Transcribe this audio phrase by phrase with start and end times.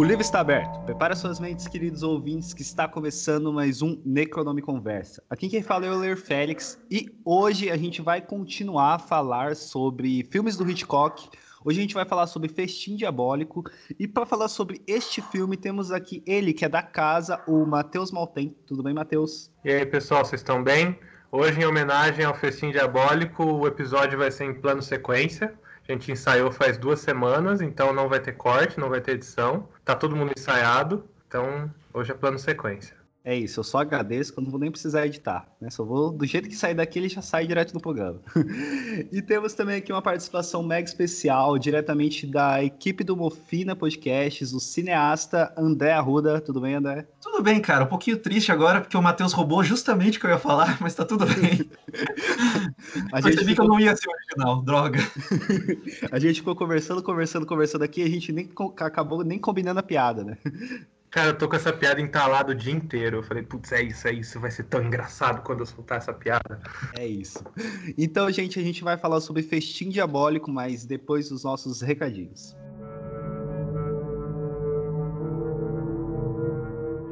[0.00, 0.80] O livro está aberto.
[0.86, 5.22] Prepara suas mentes, queridos ouvintes, que está começando mais um Necronome Conversa.
[5.28, 9.54] Aqui quem fala é o Ler Félix e hoje a gente vai continuar a falar
[9.54, 11.28] sobre filmes do Hitchcock.
[11.62, 13.62] Hoje a gente vai falar sobre Festim Diabólico
[13.98, 18.10] e para falar sobre este filme temos aqui ele que é da casa, o Matheus
[18.10, 18.56] Maltem.
[18.66, 19.50] Tudo bem, Matheus?
[19.62, 20.98] E aí, pessoal, vocês estão bem?
[21.30, 25.59] Hoje, em homenagem ao Festim Diabólico, o episódio vai ser em plano sequência.
[25.90, 29.68] A gente ensaiou faz duas semanas, então não vai ter corte, não vai ter edição.
[29.84, 32.99] Tá todo mundo ensaiado, então hoje é plano sequência.
[33.22, 35.68] É isso, eu só agradeço que eu não vou nem precisar editar, né?
[35.68, 38.18] Só vou, do jeito que sair daqui, ele já sai direto do programa.
[39.12, 44.60] e temos também aqui uma participação mega especial, diretamente da equipe do Mofina Podcasts, o
[44.60, 46.40] cineasta André Arruda.
[46.40, 47.06] Tudo bem, André?
[47.20, 47.84] Tudo bem, cara.
[47.84, 50.94] Um pouquinho triste agora, porque o Matheus roubou justamente o que eu ia falar, mas
[50.94, 51.68] tá tudo bem.
[53.12, 53.54] a gente ficou...
[53.54, 54.98] que eu não ia ser original, droga.
[56.10, 60.24] a gente ficou conversando, conversando, conversando aqui, a gente nem acabou nem combinando a piada,
[60.24, 60.38] né?
[61.10, 63.16] Cara, eu tô com essa piada entalada o dia inteiro.
[63.16, 64.38] Eu falei, putz, é isso, é isso.
[64.38, 66.62] Vai ser tão engraçado quando eu soltar essa piada.
[66.96, 67.42] É isso.
[67.98, 72.56] Então, gente, a gente vai falar sobre festim diabólico, mas depois dos nossos recadinhos.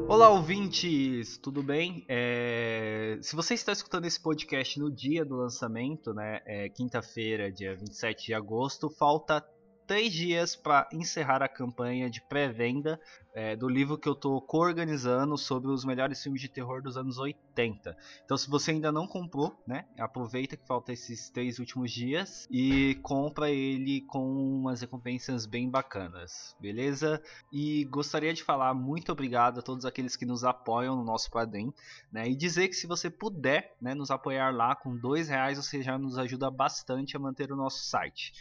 [0.07, 1.37] Olá, ouvintes!
[1.37, 2.05] Tudo bem?
[2.09, 3.19] É...
[3.21, 8.27] Se você está escutando esse podcast no dia do lançamento, né, é quinta-feira, dia 27
[8.27, 9.45] de agosto, falta
[9.89, 13.01] três dias para encerrar a campanha de pré-venda
[13.35, 17.19] é, do livro que eu estou co-organizando sobre os melhores filmes de terror dos anos
[17.19, 17.97] 80.
[18.25, 22.97] Então, se você ainda não comprou, né, aproveita que falta esses três últimos dias e
[22.97, 27.23] compra ele com umas recompensas bem bacanas, beleza?
[27.51, 31.73] E gostaria de falar muito obrigado a todos aqueles que nos apoiam no nosso Padrim,
[32.13, 35.81] né, e dizer que se você puder, né, nos apoiar lá com dois reais, você
[35.81, 38.33] já nos ajuda bastante a manter o nosso site.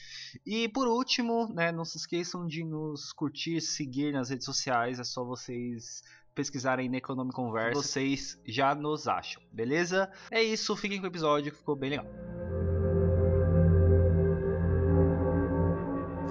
[0.45, 5.03] E por último, né, não se esqueçam de nos curtir, seguir nas redes sociais é
[5.03, 6.01] só vocês
[6.33, 10.09] pesquisarem Necronome Conversa, vocês já nos acham, beleza?
[10.29, 12.05] É isso, fiquem com o episódio que ficou bem legal.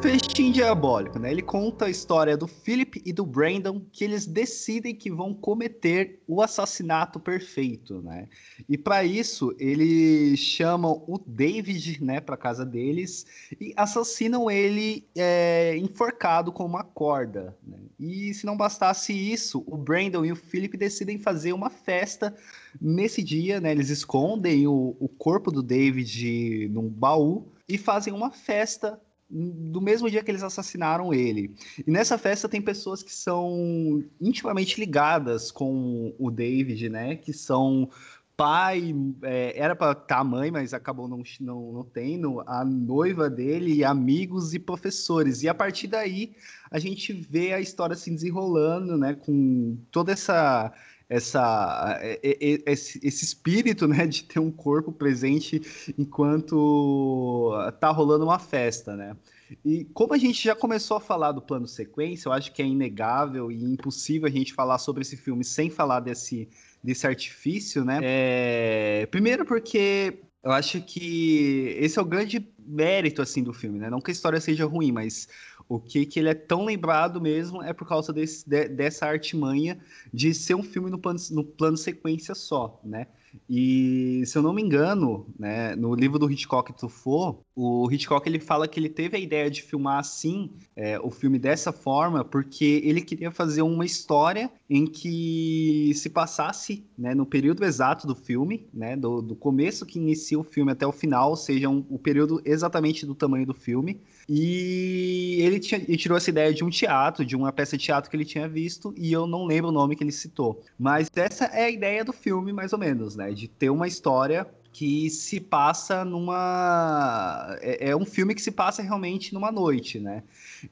[0.06, 1.33] Festim Diabólico, né?
[1.33, 6.22] Ele conta a história do Philip e do Brandon que eles decidem que vão cometer
[6.28, 8.28] o assassinato perfeito, né?
[8.69, 13.27] E para isso eles chamam o David, né, para casa deles
[13.61, 17.56] e assassinam ele é, enforcado com uma corda.
[17.66, 17.78] Né?
[17.99, 22.33] E se não bastasse isso, o Brandon e o Philip decidem fazer uma festa
[22.81, 23.72] nesse dia, né?
[23.72, 30.09] Eles escondem o, o corpo do David num baú e fazem uma festa do mesmo
[30.09, 31.55] dia que eles assassinaram ele.
[31.87, 37.17] E nessa festa tem pessoas que são intimamente ligadas com o David, né?
[37.17, 37.91] Que são
[38.37, 43.31] pai, é, era para estar tá mãe, mas acabou não, não, não tendo, a noiva
[43.31, 45.43] dele, amigos e professores.
[45.43, 46.35] E a partir daí
[46.71, 49.15] a gente vê a história se desenrolando, né?
[49.15, 50.73] Com toda essa
[51.09, 55.61] essa esse, esse espírito né de ter um corpo presente
[55.97, 59.16] enquanto tá rolando uma festa né?
[59.65, 62.66] E como a gente já começou a falar do plano sequência eu acho que é
[62.66, 66.49] inegável e impossível a gente falar sobre esse filme sem falar desse
[66.83, 68.00] desse artifício né?
[68.03, 69.06] É...
[69.06, 73.89] primeiro porque eu acho que esse é o grande mérito assim do filme né?
[73.89, 75.28] Não que a história seja ruim mas
[75.69, 79.78] o que, que ele é tão lembrado mesmo é por causa desse, de, dessa artimanha
[80.12, 81.00] de ser um filme no
[81.31, 83.06] no plano sequência só, né?
[83.49, 88.39] E se eu não me engano, né, no livro do Hitchcock Truffaut, o Hitchcock ele
[88.39, 92.83] fala que ele teve a ideia de filmar assim é, o filme dessa forma porque
[92.85, 98.67] ele queria fazer uma história em que se passasse né, no período exato do filme,
[98.73, 101.99] né, do, do começo que inicia o filme até o final, ou seja, um, o
[101.99, 104.01] período exatamente do tamanho do filme.
[104.29, 108.11] E ele, tinha, ele tirou essa ideia de um teatro, de uma peça de teatro
[108.11, 110.63] que ele tinha visto, e eu não lembro o nome que ele citou.
[110.79, 113.26] Mas essa é a ideia do filme, mais ou menos, né?
[113.33, 117.57] De ter uma história que se passa numa.
[117.63, 120.23] É, é, um filme que se passa realmente numa noite, né?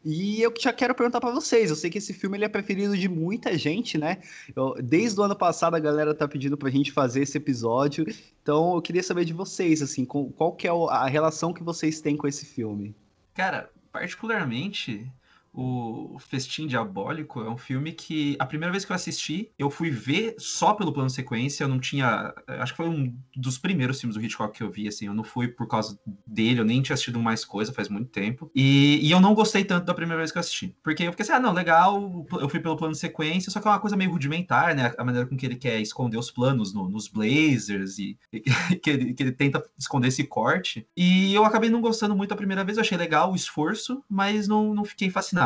[0.04, 1.70] E eu já quero perguntar para vocês.
[1.70, 4.18] Eu sei que esse filme ele é preferido de muita gente, né?
[4.54, 8.04] Eu, desde o ano passado a galera tá pedindo pra gente fazer esse episódio.
[8.42, 12.14] Então eu queria saber de vocês, assim, qual que é a relação que vocês têm
[12.14, 12.94] com esse filme?
[13.32, 15.10] Cara, particularmente,
[15.54, 19.88] o Festim Diabólico é um filme que a primeira vez que eu assisti, eu fui
[19.88, 24.16] ver só pelo plano sequência, eu não tinha, acho que foi um dos primeiros filmes
[24.16, 26.94] do Hitchcock que eu vi, assim, eu não fui por causa dele, eu nem tinha
[26.94, 30.32] assistido mais coisa faz muito tempo, e, e eu não gostei tanto da primeira vez
[30.32, 33.50] que eu assisti, porque eu fiquei assim, ah, não, legal, eu fui pelo plano sequência,
[33.50, 36.18] só que é uma coisa meio rudimentar, né, a maneira com que ele quer esconder
[36.18, 38.40] os planos no, nos blazers, e, e
[38.82, 42.36] que, ele, que ele tenta esconder esse corte, e eu acabei não gostando muito a
[42.36, 45.43] primeira vez, eu achei legal o esforço, mas não, não fiquei fascinado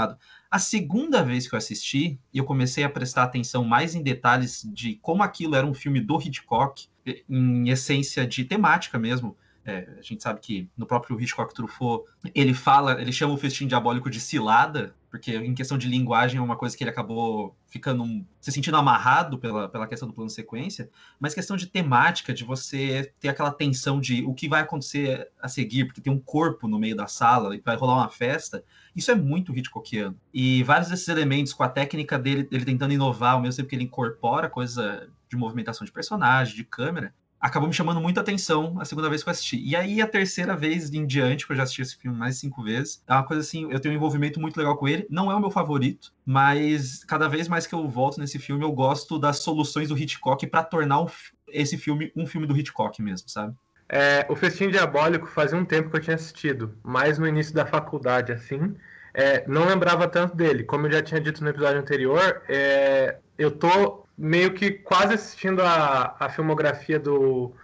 [0.50, 4.94] A segunda vez que eu assisti, eu comecei a prestar atenção mais em detalhes de
[4.96, 6.88] como aquilo era um filme do Hitchcock,
[7.28, 9.36] em essência de temática mesmo.
[9.64, 12.04] É, a gente sabe que no próprio Hitchcock Truffaut
[12.34, 16.42] ele fala, ele chama o festim diabólico de cilada, porque em questão de linguagem é
[16.42, 18.04] uma coisa que ele acabou ficando
[18.40, 23.12] se sentindo amarrado pela, pela questão do plano sequência, mas questão de temática, de você
[23.18, 26.78] ter aquela tensão de o que vai acontecer a seguir, porque tem um corpo no
[26.78, 28.62] meio da sala e vai rolar uma festa,
[28.94, 30.18] isso é muito Hitchcockiano.
[30.32, 33.76] E vários desses elementos, com a técnica dele, ele tentando inovar, ao mesmo tempo que
[33.76, 38.84] ele incorpora coisa de movimentação de personagem, de câmera, acabou me chamando muita atenção a
[38.84, 39.60] segunda vez que eu assisti.
[39.62, 42.40] E aí, a terceira vez em diante, que eu já assisti esse filme mais de
[42.40, 45.06] cinco vezes, é uma coisa assim, eu tenho um envolvimento muito legal com ele.
[45.10, 48.72] Não é o meu favorito, mas cada vez mais que eu volto nesse filme, eu
[48.72, 51.06] gosto das soluções do Hitchcock para tornar
[51.48, 53.54] esse filme um filme do Hitchcock mesmo, sabe?
[53.88, 57.64] É, o Festim Diabólico fazia um tempo que eu tinha assistido, mais no início da
[57.64, 58.74] faculdade, assim.
[59.14, 60.62] É, não lembrava tanto dele.
[60.64, 65.62] Como eu já tinha dito no episódio anterior, é, eu tô meio que quase assistindo
[65.62, 67.54] a, a filmografia do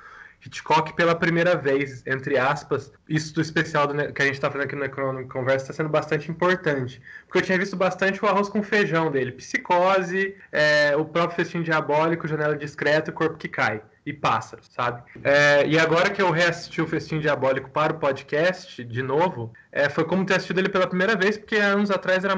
[0.45, 2.93] Hitchcock pela primeira vez, entre aspas.
[3.09, 6.31] Isso do especial do, que a gente está fazendo aqui no Conversa está sendo bastante
[6.31, 7.03] importante.
[7.27, 9.33] Porque eu tinha visto bastante o arroz com feijão dele.
[9.33, 13.83] Psicose, é, o próprio Festim Diabólico, Janela Discreta e Corpo que Cai.
[14.07, 15.03] E Pássaros, sabe?
[15.23, 19.89] É, e agora que eu reassisti o Festim Diabólico para o podcast, de novo, é,
[19.89, 22.35] foi como ter assistido ele pela primeira vez, porque anos atrás era,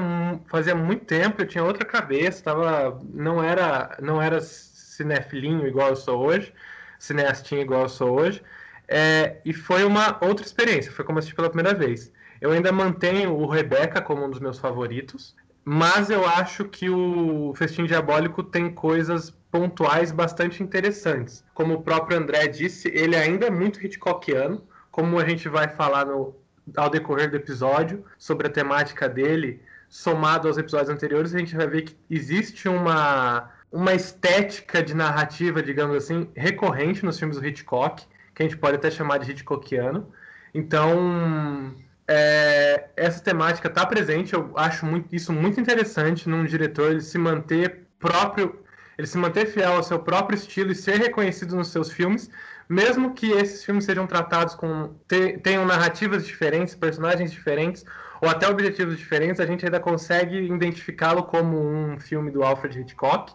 [0.47, 5.95] fazia muito tempo, eu tinha outra cabeça, tava, não era não era cinefilinho igual eu
[5.97, 6.53] sou hoje,
[6.97, 8.41] cineastinho igual eu sou hoje,
[8.87, 12.11] é, e foi uma outra experiência, foi como assistir pela primeira vez.
[12.39, 15.35] Eu ainda mantenho o Rebecca como um dos meus favoritos,
[15.65, 21.43] mas eu acho que o Festim Diabólico tem coisas pontuais bastante interessantes.
[21.53, 26.05] Como o próprio André disse, ele ainda é muito Hitchcockiano, como a gente vai falar
[26.05, 26.35] no,
[26.75, 31.67] ao decorrer do episódio sobre a temática dele, somado aos episódios anteriores, a gente vai
[31.67, 38.05] ver que existe uma, uma estética de narrativa, digamos assim, recorrente nos filmes do Hitchcock,
[38.33, 40.11] que a gente pode até chamar de Hitchcockiano.
[40.53, 41.73] Então,
[42.07, 47.17] é, essa temática está presente, eu acho muito, isso muito interessante num diretor ele se
[47.17, 48.59] manter próprio
[48.97, 52.29] ele se manter fiel ao seu próprio estilo e ser reconhecido nos seus filmes,
[52.67, 54.95] mesmo que esses filmes sejam tratados com
[55.43, 57.85] tenham narrativas diferentes, personagens diferentes
[58.21, 63.33] ou até objetivos diferentes, a gente ainda consegue identificá-lo como um filme do Alfred Hitchcock.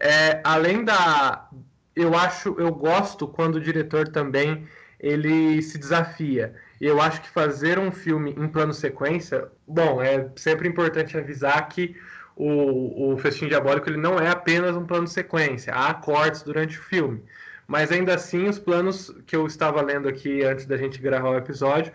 [0.00, 1.48] É, além da,
[1.94, 4.66] eu acho, eu gosto quando o diretor também
[4.98, 6.54] ele se desafia.
[6.80, 11.96] Eu acho que fazer um filme em plano sequência, bom, é sempre importante avisar que
[12.36, 16.78] o, o Festim Diabólico ele não é apenas um plano de sequência, há cortes durante
[16.78, 17.22] o filme.
[17.66, 21.36] Mas ainda assim, os planos que eu estava lendo aqui antes da gente gravar o
[21.38, 21.92] episódio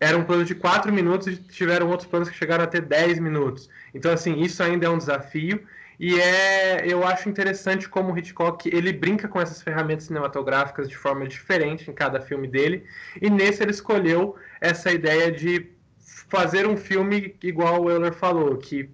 [0.00, 3.68] eram planos de 4 minutos e tiveram outros planos que chegaram a ter 10 minutos.
[3.92, 5.60] Então, assim, isso ainda é um desafio.
[5.98, 10.96] E é, eu acho interessante como o Hitchcock ele brinca com essas ferramentas cinematográficas de
[10.96, 12.84] forma diferente em cada filme dele.
[13.20, 15.72] E nesse ele escolheu essa ideia de
[16.28, 18.88] fazer um filme igual o Euler falou, que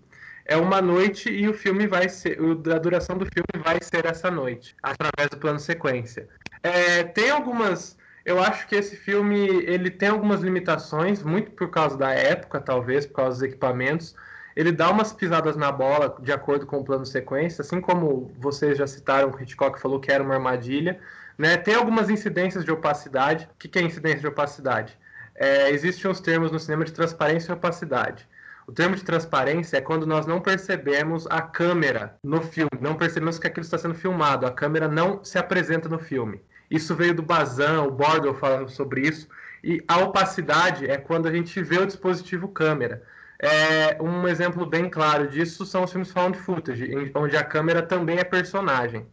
[0.44, 2.38] é uma noite e o filme vai ser.
[2.41, 6.29] A duração do filme vai ser essa noite, através do plano sequência.
[6.62, 7.96] É, tem algumas.
[8.25, 13.06] Eu acho que esse filme ele tem algumas limitações, muito por causa da época, talvez,
[13.06, 14.15] por causa dos equipamentos.
[14.56, 18.79] Ele dá umas pisadas na bola de acordo com o plano sequência, assim como vocês
[18.79, 21.01] já citaram, o Hitchcock falou que era uma armadilha.
[21.36, 21.56] Né?
[21.56, 23.48] Tem algumas incidências de opacidade.
[23.53, 24.96] O que é incidência de opacidade?
[25.34, 28.29] É, existem os termos no cinema de transparência e opacidade.
[28.67, 33.39] O termo de transparência é quando nós não percebemos a câmera no filme, não percebemos
[33.39, 36.41] que aquilo está sendo filmado, a câmera não se apresenta no filme.
[36.71, 39.29] Isso veio do Bazan, o Bordel falava sobre isso.
[39.63, 43.03] E a opacidade é quando a gente vê o dispositivo câmera.
[43.39, 48.19] É, um exemplo bem claro disso são os filmes found footage, onde a câmera também
[48.19, 49.06] é personagem.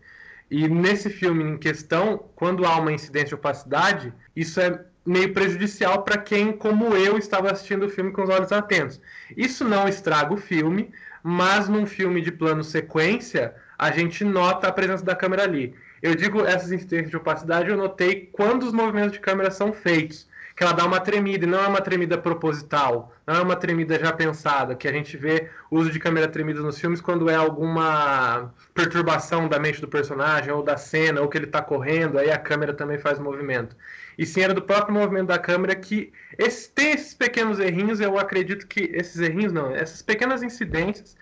[0.49, 6.03] E nesse filme em questão, quando há uma incidência de opacidade, isso é meio prejudicial
[6.03, 9.01] para quem, como eu, estava assistindo o filme com os olhos atentos.
[9.35, 10.91] Isso não estraga o filme,
[11.23, 15.73] mas num filme de plano sequência, a gente nota a presença da câmera ali.
[16.01, 20.29] Eu digo essas incidências de opacidade, eu notei quando os movimentos de câmera são feitos.
[20.55, 23.97] Que ela dá uma tremida, e não é uma tremida proposital, não é uma tremida
[23.97, 27.35] já pensada, que a gente vê o uso de câmera tremida nos filmes quando é
[27.35, 32.29] alguma perturbação da mente do personagem, ou da cena, ou que ele está correndo, aí
[32.29, 33.75] a câmera também faz movimento
[34.21, 38.19] e sim era do próprio movimento da câmera que esse, tem esses pequenos errinhos, eu
[38.19, 41.17] acredito que esses errinhos não, essas pequenas incidências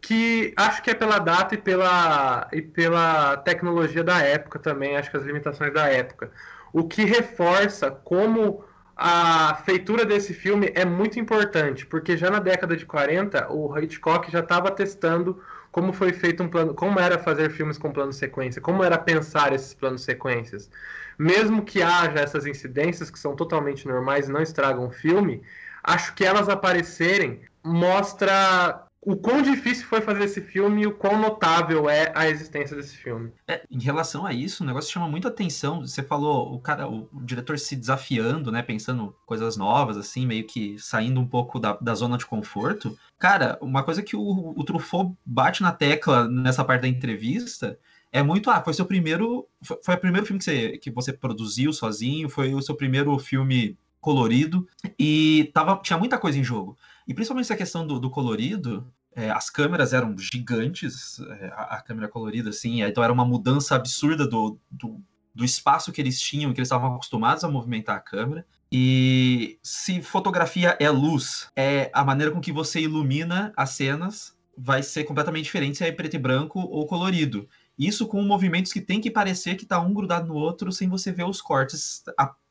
[0.00, 5.10] que acho que é pela data e pela, e pela tecnologia da época também, acho
[5.10, 6.30] que as limitações da época.
[6.72, 8.64] O que reforça como
[8.96, 14.30] a feitura desse filme é muito importante, porque já na década de 40 o Hitchcock
[14.30, 15.42] já estava testando
[15.72, 19.52] como foi feito um plano, como era fazer filmes com plano sequência, como era pensar
[19.52, 20.70] esses planos sequências.
[21.18, 25.42] Mesmo que haja essas incidências que são totalmente normais e não estragam o filme,
[25.82, 31.18] acho que elas aparecerem mostra o quão difícil foi fazer esse filme e o quão
[31.18, 33.32] notável é a existência desse filme.
[33.46, 35.80] É, em relação a isso, o negócio chama muito atenção.
[35.80, 40.44] Você falou o cara, o, o, diretor se desafiando, né, pensando coisas novas, assim, meio
[40.44, 42.98] que saindo um pouco da, da zona de conforto.
[43.18, 47.78] Cara, uma coisa que o, o Truffaut bate na tecla nessa parte da entrevista
[48.12, 51.12] é muito, ah, foi seu primeiro, foi, foi o primeiro filme que você, que você
[51.12, 54.66] produziu sozinho, foi o seu primeiro filme colorido
[54.98, 56.76] e tava, tinha muita coisa em jogo.
[57.06, 61.82] E principalmente essa questão do, do colorido, é, as câmeras eram gigantes, é, a, a,
[61.82, 65.00] câmera colorida, assim, então era uma mudança absurda do, do,
[65.34, 68.46] do espaço que eles tinham, que eles estavam acostumados a movimentar a câmera.
[68.70, 74.82] E se fotografia é luz, é a maneira com que você ilumina as cenas vai
[74.82, 77.48] ser completamente diferente se é preto e branco ou colorido.
[77.78, 81.12] Isso com movimentos que tem que parecer que tá um grudado no outro sem você
[81.12, 82.02] ver os cortes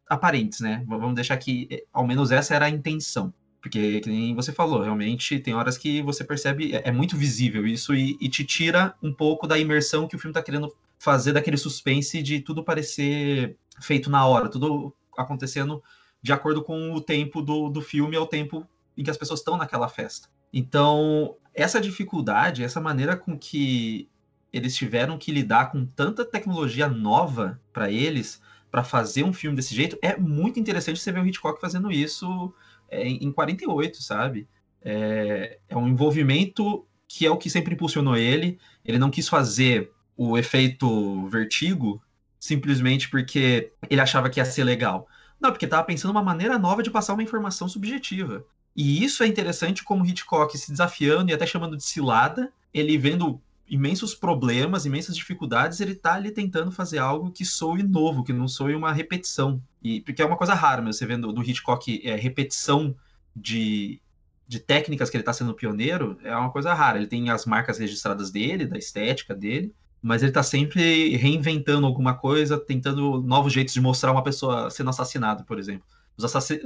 [0.07, 0.84] aparentes, né?
[0.88, 3.34] Vamos deixar que, é, ao menos essa era a intenção.
[3.62, 7.67] Porque, que nem você falou, realmente tem horas que você percebe, é, é muito visível
[7.67, 11.34] isso e, e, te tira um pouco da imersão que o filme está querendo fazer,
[11.34, 15.84] daquele suspense de tudo parecer feito na hora, tudo acontecendo
[16.22, 18.65] de acordo com o tempo do, do filme, é o tempo
[18.96, 20.29] em que as pessoas estão naquela festa.
[20.53, 24.10] Então, essa dificuldade, essa maneira com que
[24.51, 29.75] eles tiveram que lidar com tanta tecnologia nova para eles, para fazer um filme desse
[29.75, 32.54] jeito, é muito interessante você ver o Hitchcock fazendo isso
[32.89, 34.48] é, em 48, sabe?
[34.82, 38.60] É, é um envolvimento que é o que sempre impulsionou ele.
[38.84, 42.01] Ele não quis fazer o efeito vertigo
[42.39, 45.08] simplesmente porque ele achava que ia ser legal.
[45.39, 48.46] Não, porque estava pensando uma maneira nova de passar uma informação subjetiva.
[48.75, 53.42] E isso é interessante como Hitchcock se desafiando e até chamando de cilada, ele vendo
[53.70, 58.48] imensos problemas, imensas dificuldades, ele tá ali tentando fazer algo que soe novo, que não
[58.48, 59.62] soe uma repetição.
[59.84, 62.96] E porque é uma coisa rara, mesmo, você vendo do Hitchcock é, repetição
[63.36, 64.02] de,
[64.48, 66.98] de técnicas que ele está sendo pioneiro, é uma coisa rara.
[66.98, 72.14] Ele tem as marcas registradas dele, da estética dele, mas ele está sempre reinventando alguma
[72.14, 75.86] coisa, tentando novos jeitos de mostrar uma pessoa sendo assassinada, por exemplo.
[76.18, 76.26] Os,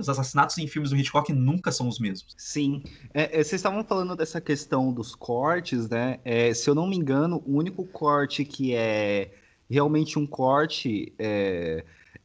[0.10, 2.34] assassinatos em filmes do Hitchcock nunca são os mesmos.
[2.38, 2.84] Sim.
[3.14, 6.20] É, é, vocês estavam falando dessa questão dos cortes, né?
[6.24, 9.34] É, se eu não me engano, o único corte que é
[9.70, 11.14] realmente um corte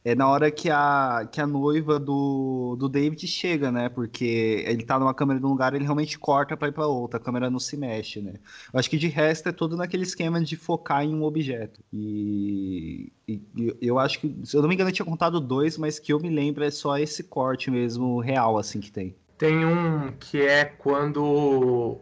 [0.07, 3.89] é, na hora que a, que a noiva do, do David chega, né?
[3.89, 7.19] Porque ele tá numa câmera de um lugar, ele realmente corta para ir para outra,
[7.19, 8.35] a câmera não se mexe, né?
[8.71, 11.81] Eu acho que de resto é todo naquele esquema de focar em um objeto.
[11.91, 13.41] E, e,
[13.81, 16.21] eu acho que, se eu não me engano, eu tinha contado dois, mas que eu
[16.21, 19.13] me lembro é só esse corte mesmo real, assim, que tem.
[19.37, 21.21] Tem um que é quando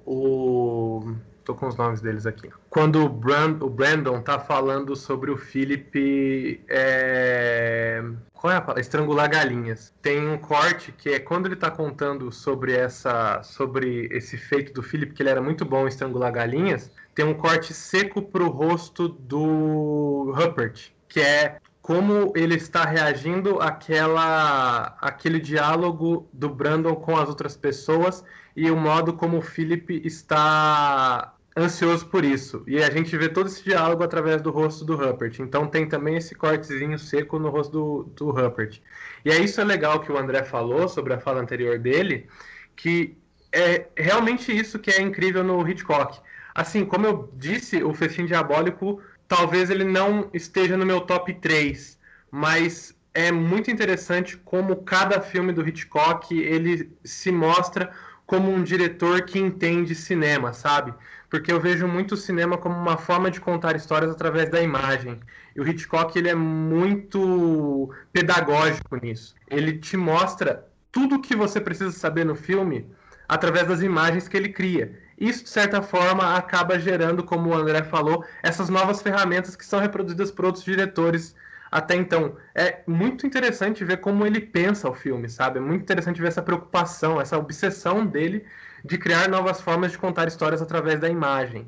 [0.05, 2.49] o Tô com os nomes deles aqui.
[2.71, 6.59] Quando o, Brand, o Brandon tá falando sobre o Philip.
[6.67, 8.03] É...
[8.33, 8.81] Qual é a palavra?
[8.81, 9.93] Estrangular galinhas.
[10.01, 13.43] Tem um corte que é quando ele tá contando sobre essa.
[13.43, 16.89] sobre esse feito do Philip, que ele era muito bom em estrangular galinhas.
[17.13, 24.97] Tem um corte seco pro rosto do Rupert, que é como ele está reagindo àquela,
[24.99, 28.23] àquele diálogo do Brandon com as outras pessoas
[28.55, 32.63] e o modo como o Philip está ansioso por isso.
[32.67, 35.39] E a gente vê todo esse diálogo através do rosto do Rupert.
[35.39, 38.81] Então tem também esse cortezinho seco no rosto do, do Rupert.
[39.23, 42.27] E é isso é legal que o André falou sobre a fala anterior dele,
[42.75, 43.17] que
[43.51, 46.19] é realmente isso que é incrível no Hitchcock.
[46.53, 51.97] Assim, como eu disse, o Festim Diabólico talvez ele não esteja no meu top 3,
[52.29, 57.91] mas é muito interessante como cada filme do Hitchcock ele se mostra
[58.25, 60.93] como um diretor que entende cinema, sabe?
[61.35, 65.19] Porque eu vejo muito o cinema como uma forma de contar histórias através da imagem.
[65.53, 69.35] E o Hitchcock ele é muito pedagógico nisso.
[69.49, 72.89] Ele te mostra tudo o que você precisa saber no filme
[73.27, 74.97] através das imagens que ele cria.
[75.19, 79.81] Isso, de certa forma, acaba gerando, como o André falou, essas novas ferramentas que são
[79.81, 81.35] reproduzidas por outros diretores
[81.69, 82.37] até então.
[82.55, 85.57] É muito interessante ver como ele pensa o filme, sabe?
[85.57, 88.45] É muito interessante ver essa preocupação, essa obsessão dele
[88.85, 91.67] de criar novas formas de contar histórias através da imagem.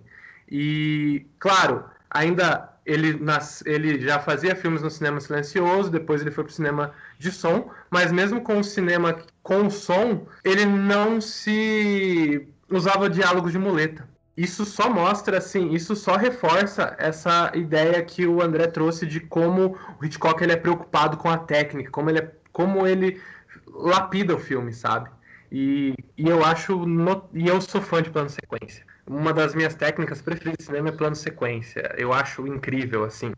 [0.49, 6.43] E, claro, ainda ele, nas, ele já fazia filmes no cinema silencioso, depois ele foi
[6.43, 12.47] para o cinema de som, mas mesmo com o cinema com som, ele não se
[12.69, 14.07] usava diálogos de muleta
[14.37, 19.75] isso só mostra, assim, isso só reforça essa ideia que o André trouxe de como
[19.99, 23.19] o Hitchcock ele é preocupado com a técnica, como ele, é, como ele
[23.65, 25.09] lapida o filme, sabe?
[25.51, 26.85] E, e eu acho.
[26.85, 28.85] No, e eu sou fã de plano sequência.
[29.09, 31.95] Uma das minhas técnicas preferidas de cinema é plano sequência.
[31.97, 33.31] Eu acho incrível, assim,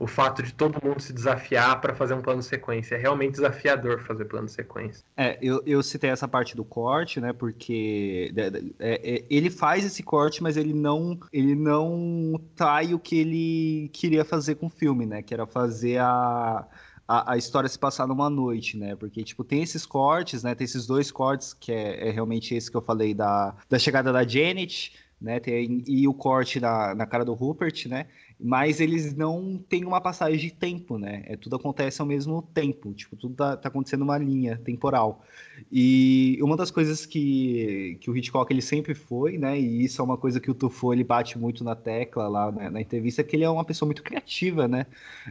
[0.00, 2.96] o fato de todo mundo se desafiar para fazer um plano sequência.
[2.96, 5.04] É realmente desafiador fazer plano sequência.
[5.16, 7.32] É, eu, eu citei essa parte do corte, né?
[7.32, 8.34] Porque
[8.80, 13.90] é, é, ele faz esse corte, mas ele não, ele não trai o que ele
[13.92, 15.22] queria fazer com o filme, né?
[15.22, 16.66] Que era fazer a
[17.06, 18.94] a, a, história se passar numa noite, né?
[18.96, 20.54] Porque, tipo, tem esses cortes, né?
[20.54, 24.12] Tem esses dois cortes, que é, é realmente esse que eu falei da, da chegada
[24.12, 25.40] da Janet, né?
[25.40, 28.06] Tem, e o corte na, na cara do Rupert, né?
[28.42, 31.22] Mas eles não têm uma passagem de tempo, né?
[31.26, 35.22] É, tudo acontece ao mesmo tempo, tipo, tudo tá, tá acontecendo numa linha temporal.
[35.70, 39.58] E uma das coisas que, que o Hitchcock ele sempre foi, né?
[39.58, 42.68] E isso é uma coisa que o Truffaut ele bate muito na tecla lá né,
[42.68, 44.86] na entrevista, é que ele é uma pessoa muito criativa, né?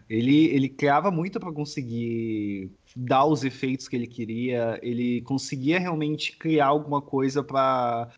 [0.10, 6.36] Ele, ele criava muito para conseguir dar os efeitos que ele queria, ele conseguia realmente
[6.38, 8.10] criar alguma coisa para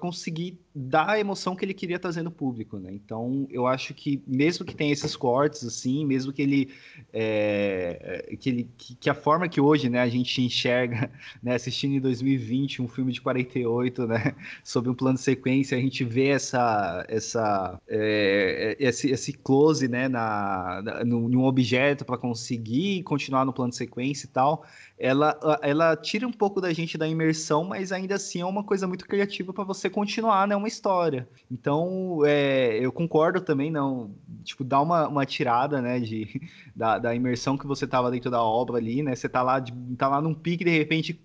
[0.00, 2.90] conseguir dar a emoção que ele queria trazer no público, né?
[2.92, 6.70] Então, eu acho que mesmo que tenha esses cortes, assim, mesmo que ele,
[7.12, 11.10] é, que, ele que, que, a forma que hoje, né, a gente enxerga,
[11.42, 15.80] né, assistindo em 2020 um filme de 48, né, sobre um plano de sequência, a
[15.80, 23.02] gente vê essa, essa, é, esse, esse close, né, na, na, num objeto para conseguir
[23.02, 24.64] continuar no plano de sequência e tal,
[24.98, 28.86] ela, ela tira um pouco da gente da imersão, mas ainda assim é uma coisa
[28.86, 31.28] muito criativa para você continuar, né, uma história.
[31.50, 34.14] Então, é, eu concordo também, não,
[34.44, 36.40] tipo, dá uma, uma tirada, né, de,
[36.76, 39.72] da, da imersão que você tava dentro da obra ali, né, você tá lá, de,
[39.96, 41.20] tá lá num pique, de repente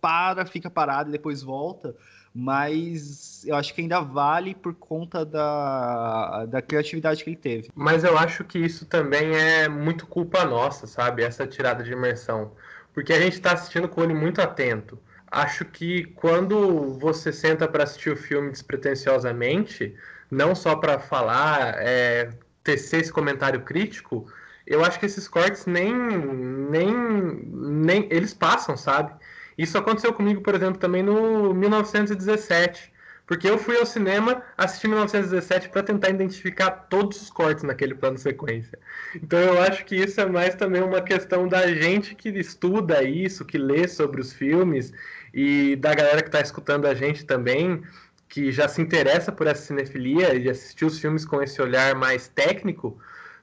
[0.00, 1.94] para, fica parado e depois volta,
[2.34, 7.70] mas eu acho que ainda vale por conta da, da criatividade que ele teve.
[7.74, 11.22] Mas eu acho que isso também é muito culpa nossa, sabe?
[11.22, 12.52] Essa tirada de imersão
[12.92, 14.98] porque a gente está assistindo com o olho muito atento.
[15.30, 19.94] Acho que quando você senta para assistir o filme despretensiosamente,
[20.30, 22.30] não só para falar, é,
[22.62, 24.30] tecer esse comentário crítico,
[24.66, 29.12] eu acho que esses cortes nem, nem, nem eles passam, sabe?
[29.62, 32.90] Isso aconteceu comigo, por exemplo, também no 1917.
[33.24, 38.18] Porque eu fui ao cinema assistir 1917 para tentar identificar todos os cortes naquele plano
[38.18, 38.76] sequência.
[39.14, 43.44] Então eu acho que isso é mais também uma questão da gente que estuda isso,
[43.44, 44.92] que lê sobre os filmes
[45.32, 47.84] e da galera que está escutando a gente também,
[48.28, 52.26] que já se interessa por essa cinefilia e assistir os filmes com esse olhar mais
[52.26, 52.98] técnico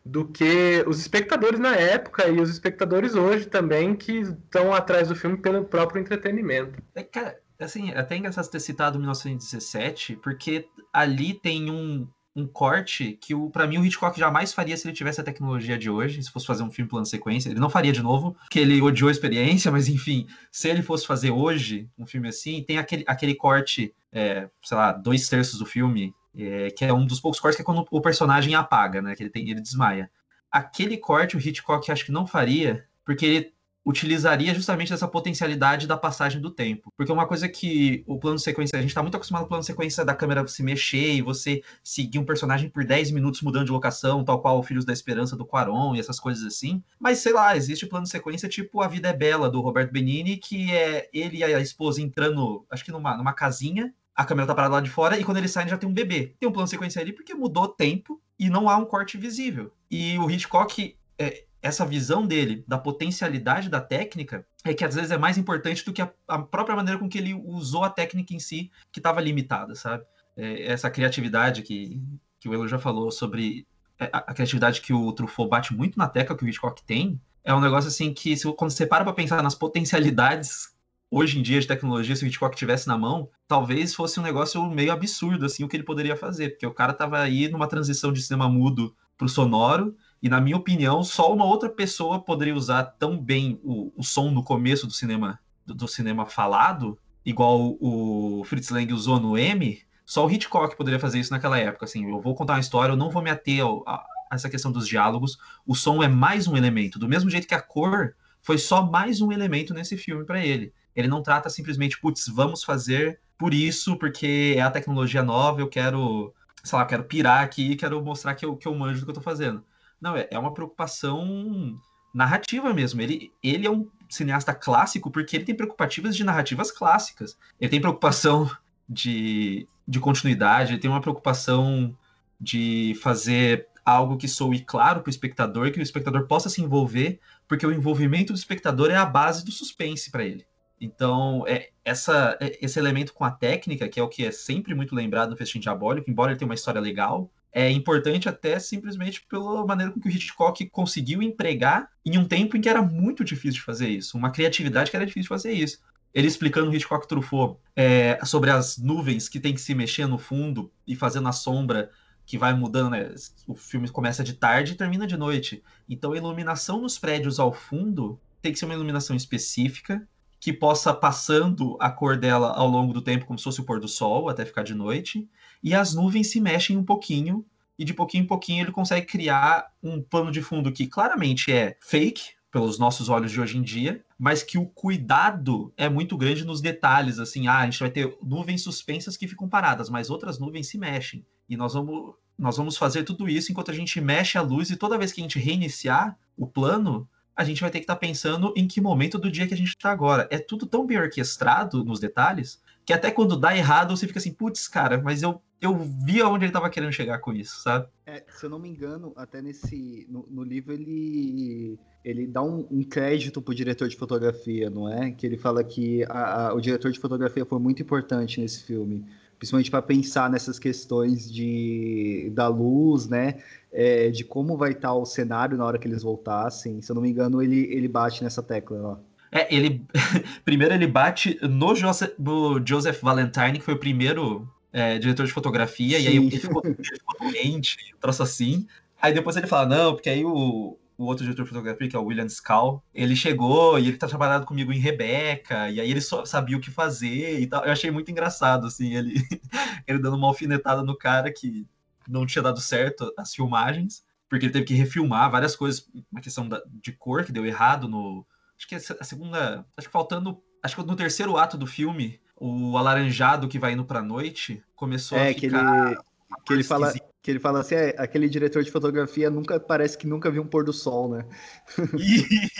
[0.10, 5.15] do que os espectadores na época e os espectadores hoje também que estão atrás do
[5.15, 6.82] filme pelo próprio entretenimento.
[6.95, 13.19] É, cara, assim, é até engraçado ter citado 1917, porque ali tem um, um corte
[13.22, 16.24] que o para mim o Hitchcock jamais faria se ele tivesse a tecnologia de hoje,
[16.24, 19.10] se fosse fazer um filme plano sequência, ele não faria de novo, porque ele odiou
[19.10, 23.36] a experiência, mas enfim, se ele fosse fazer hoje um filme assim, tem aquele, aquele
[23.36, 27.55] corte, é, sei lá, dois terços do filme, é, que é um dos poucos cortes
[27.55, 30.09] que é quando o personagem apaga, né, que ele, tem, ele desmaia.
[30.51, 33.53] Aquele corte o Hitchcock acho que não faria, porque ele
[33.85, 36.91] utilizaria justamente essa potencialidade da passagem do tempo.
[36.95, 39.49] Porque uma coisa que o plano de sequência, a gente está muito acostumado com o
[39.49, 43.65] plano sequência da câmera se mexer e você seguir um personagem por 10 minutos mudando
[43.65, 46.83] de locação, tal qual Filhos da Esperança do Quaron e essas coisas assim.
[46.99, 50.37] Mas sei lá, existe plano de sequência tipo A Vida é Bela do Roberto Benini,
[50.37, 54.53] que é ele e a esposa entrando, acho que numa, numa casinha, a câmera tá
[54.53, 56.36] parada lá de fora e quando eles saem já tem um bebê.
[56.38, 59.71] Tem um plano sequência ali porque mudou o tempo e não há um corte visível.
[59.89, 65.12] E o Hitchcock é, essa visão dele da potencialidade da técnica é que às vezes
[65.12, 68.34] é mais importante do que a, a própria maneira com que ele usou a técnica
[68.34, 70.03] em si, que estava limitada, sabe?
[70.36, 72.01] É, essa criatividade que,
[72.41, 73.65] que o Elo já falou sobre
[73.97, 77.21] é, a, a, criatividade que o Truffaut bate muito na tecla que o Hitchcock tem,
[77.41, 80.77] é um negócio assim que se, quando você para para pensar nas potencialidades
[81.12, 84.63] hoje em dia de tecnologia, se o Hitchcock tivesse na mão, talvez fosse um negócio
[84.69, 88.13] meio absurdo assim o que ele poderia fazer, porque o cara estava aí numa transição
[88.13, 92.56] de cinema mudo para o sonoro, e na minha opinião, só uma outra pessoa poderia
[92.56, 97.78] usar tão bem o, o som no começo do cinema do, do, cinema falado, igual
[97.80, 99.80] o Fritz Lang usou no M.
[100.06, 101.86] Só o Hitchcock poderia fazer isso naquela época.
[101.86, 104.72] Assim, eu vou contar uma história, eu não vou me ater a, a essa questão
[104.72, 105.38] dos diálogos.
[105.65, 109.22] O som é mais um elemento, do mesmo jeito que a cor foi só mais
[109.22, 110.74] um elemento nesse filme para ele.
[110.95, 115.67] Ele não trata simplesmente, putz, vamos fazer por isso, porque é a tecnologia nova, eu
[115.67, 119.12] quero, sei lá, quero pirar aqui, quero mostrar que eu, que eu manjo do que
[119.12, 119.63] eu tô fazendo.
[120.02, 121.80] Não, é, é uma preocupação
[122.13, 123.02] narrativa mesmo.
[123.02, 127.38] Ele, ele é um cineasta clássico porque ele tem preocupativas de narrativas clássicas.
[127.60, 128.49] Ele tem preocupação
[128.88, 131.95] de, de continuidade, ele tem uma preocupação
[132.39, 137.19] de fazer algo que soe claro para o espectador, que o espectador possa se envolver,
[137.47, 140.45] porque o envolvimento do espectador é a base do suspense para ele.
[140.79, 144.73] Então, é, essa, é, esse elemento com a técnica, que é o que é sempre
[144.73, 149.25] muito lembrado no Festim Diabólico, embora ele tenha uma história legal, é importante até simplesmente
[149.27, 153.23] pela maneira com que o Hitchcock conseguiu empregar em um tempo em que era muito
[153.23, 155.79] difícil de fazer isso, uma criatividade que era difícil de fazer isso.
[156.13, 160.17] Ele explicando o Hitchcock Truffaut é, sobre as nuvens que tem que se mexer no
[160.17, 161.91] fundo e fazendo a sombra
[162.25, 163.13] que vai mudando, né?
[163.47, 165.63] O filme começa de tarde e termina de noite.
[165.87, 170.07] Então a iluminação nos prédios ao fundo tem que ser uma iluminação específica
[170.39, 173.80] que possa passando a cor dela ao longo do tempo, como se fosse o pôr
[173.80, 175.28] do sol, até ficar de noite,
[175.62, 177.45] e as nuvens se mexem um pouquinho,
[177.78, 181.78] e de pouquinho em pouquinho ele consegue criar um pano de fundo que claramente é
[181.82, 186.43] fake, pelos nossos olhos de hoje em dia, mas que o cuidado é muito grande
[186.43, 190.39] nos detalhes, assim, ah, a gente vai ter nuvens suspensas que ficam paradas, mas outras
[190.39, 191.25] nuvens se mexem.
[191.47, 194.75] E nós vamos, nós vamos fazer tudo isso enquanto a gente mexe a luz e
[194.75, 197.08] toda vez que a gente reiniciar o plano,
[197.39, 199.58] a gente vai ter que estar tá pensando em que momento do dia que a
[199.58, 200.28] gente está agora.
[200.30, 204.34] É tudo tão bem orquestrado nos detalhes que até quando dá errado você fica assim,
[204.34, 207.88] putz, cara, mas eu, eu vi aonde ele estava querendo chegar com isso, sabe?
[208.06, 210.06] É, se eu não me engano, até nesse.
[210.10, 211.80] No, no livro ele.
[212.04, 215.12] Ele dá um, um, crédito pro diretor de fotografia, não é?
[215.12, 219.06] Que ele fala que a, a, o diretor de fotografia foi muito importante nesse filme
[219.39, 223.41] principalmente para pensar nessas questões de da luz, né?
[223.71, 226.82] É, de como vai estar o cenário na hora que eles voltassem.
[226.82, 228.99] Se eu não me engano, ele, ele bate nessa tecla lá.
[229.32, 229.86] É, ele
[230.43, 235.32] primeiro ele bate no Joseph, no Joseph Valentine, que foi o primeiro é, diretor de
[235.32, 236.03] fotografia, Sim.
[236.03, 238.67] e aí ele ficou, ele ficou doente, um troço assim.
[239.01, 241.99] Aí depois ele fala, não, porque aí o, o outro diretor de fotografia, que é
[241.99, 246.01] o William Scal, ele chegou e ele tá trabalhando comigo em Rebeca, e aí ele
[246.01, 247.63] só sabia o que fazer e tal.
[247.63, 249.15] Eu achei muito engraçado, assim, ele,
[249.88, 251.65] ele dando uma alfinetada no cara que
[252.10, 256.48] não tinha dado certo as filmagens, porque ele teve que refilmar várias coisas, uma questão
[256.48, 258.26] da, de cor que deu errado no.
[258.58, 259.65] Acho que a segunda.
[259.78, 260.41] Acho que faltando.
[260.62, 265.17] Acho que no terceiro ato do filme, o alaranjado que vai indo pra noite começou
[265.17, 265.39] é, a ficar.
[265.39, 265.98] Que ele,
[266.45, 266.93] que ele fala
[267.29, 270.47] que ele fala assim, é, aquele diretor de fotografia nunca parece que nunca viu um
[270.47, 271.25] pôr do sol, né?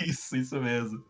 [0.06, 1.04] Isso, isso mesmo.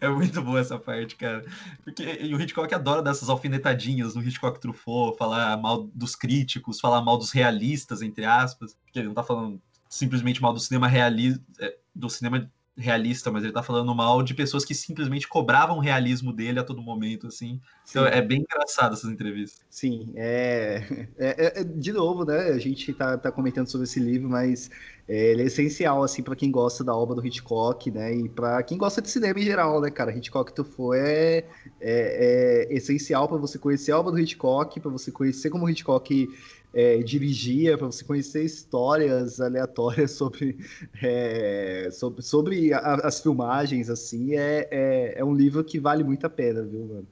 [0.00, 1.44] É muito boa essa parte, cara.
[1.84, 7.16] Porque o Hitchcock adora dessas alfinetadinhas no Hitchcock Truffaut, falar mal dos críticos, falar mal
[7.16, 8.76] dos realistas, entre aspas.
[8.84, 13.42] Porque ele não tá falando simplesmente mal do cinema realista, é, do cinema realista, mas
[13.42, 17.26] ele tá falando mal de pessoas que simplesmente cobravam o realismo dele a todo momento,
[17.26, 17.60] assim.
[17.88, 18.10] Então Sim.
[18.10, 19.64] é bem engraçado essas entrevistas.
[19.70, 20.82] Sim, é,
[21.18, 22.48] é, é, de novo, né?
[22.48, 24.70] A gente tá, tá comentando sobre esse livro, mas
[25.08, 28.14] é, ele é essencial, assim, para quem gosta da obra do Hitchcock, né?
[28.14, 30.14] E para quem gosta de cinema em geral, né, cara?
[30.14, 31.44] Hitchcock tu foi é,
[31.80, 35.70] é, é essencial para você conhecer a obra do Hitchcock, para você conhecer como o
[35.70, 36.28] Hitchcock
[36.76, 40.58] é, dirigia, para você conhecer histórias aleatórias sobre,
[41.02, 46.26] é, sobre, sobre a, as filmagens, assim, é, é, é, um livro que vale muito
[46.26, 47.08] a pena, viu, mano?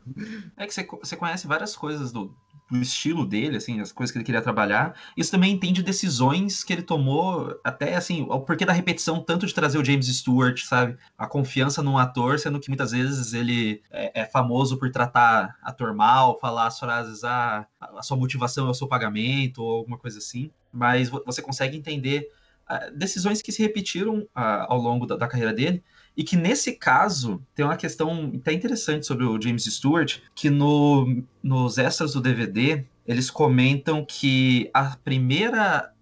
[0.54, 2.36] É que você, você conhece várias coisas do,
[2.74, 4.94] do estilo dele, assim, as coisas que ele queria trabalhar.
[5.16, 9.54] Isso também entende decisões que ele tomou, até assim, o porquê da repetição tanto de
[9.54, 10.96] trazer o James Stewart, sabe?
[11.16, 15.94] A confiança num ator, sendo que muitas vezes ele é, é famoso por tratar ator
[15.94, 20.18] mal, falar as frases, ah, a sua motivação é o seu pagamento, ou alguma coisa
[20.18, 20.50] assim.
[20.72, 22.28] Mas você consegue entender
[22.68, 25.82] uh, decisões que se repetiram uh, ao longo da, da carreira dele
[26.16, 31.24] e que nesse caso tem uma questão até interessante sobre o James Stewart, que no,
[31.42, 35.92] nos extras do DVD eles comentam que a primeira,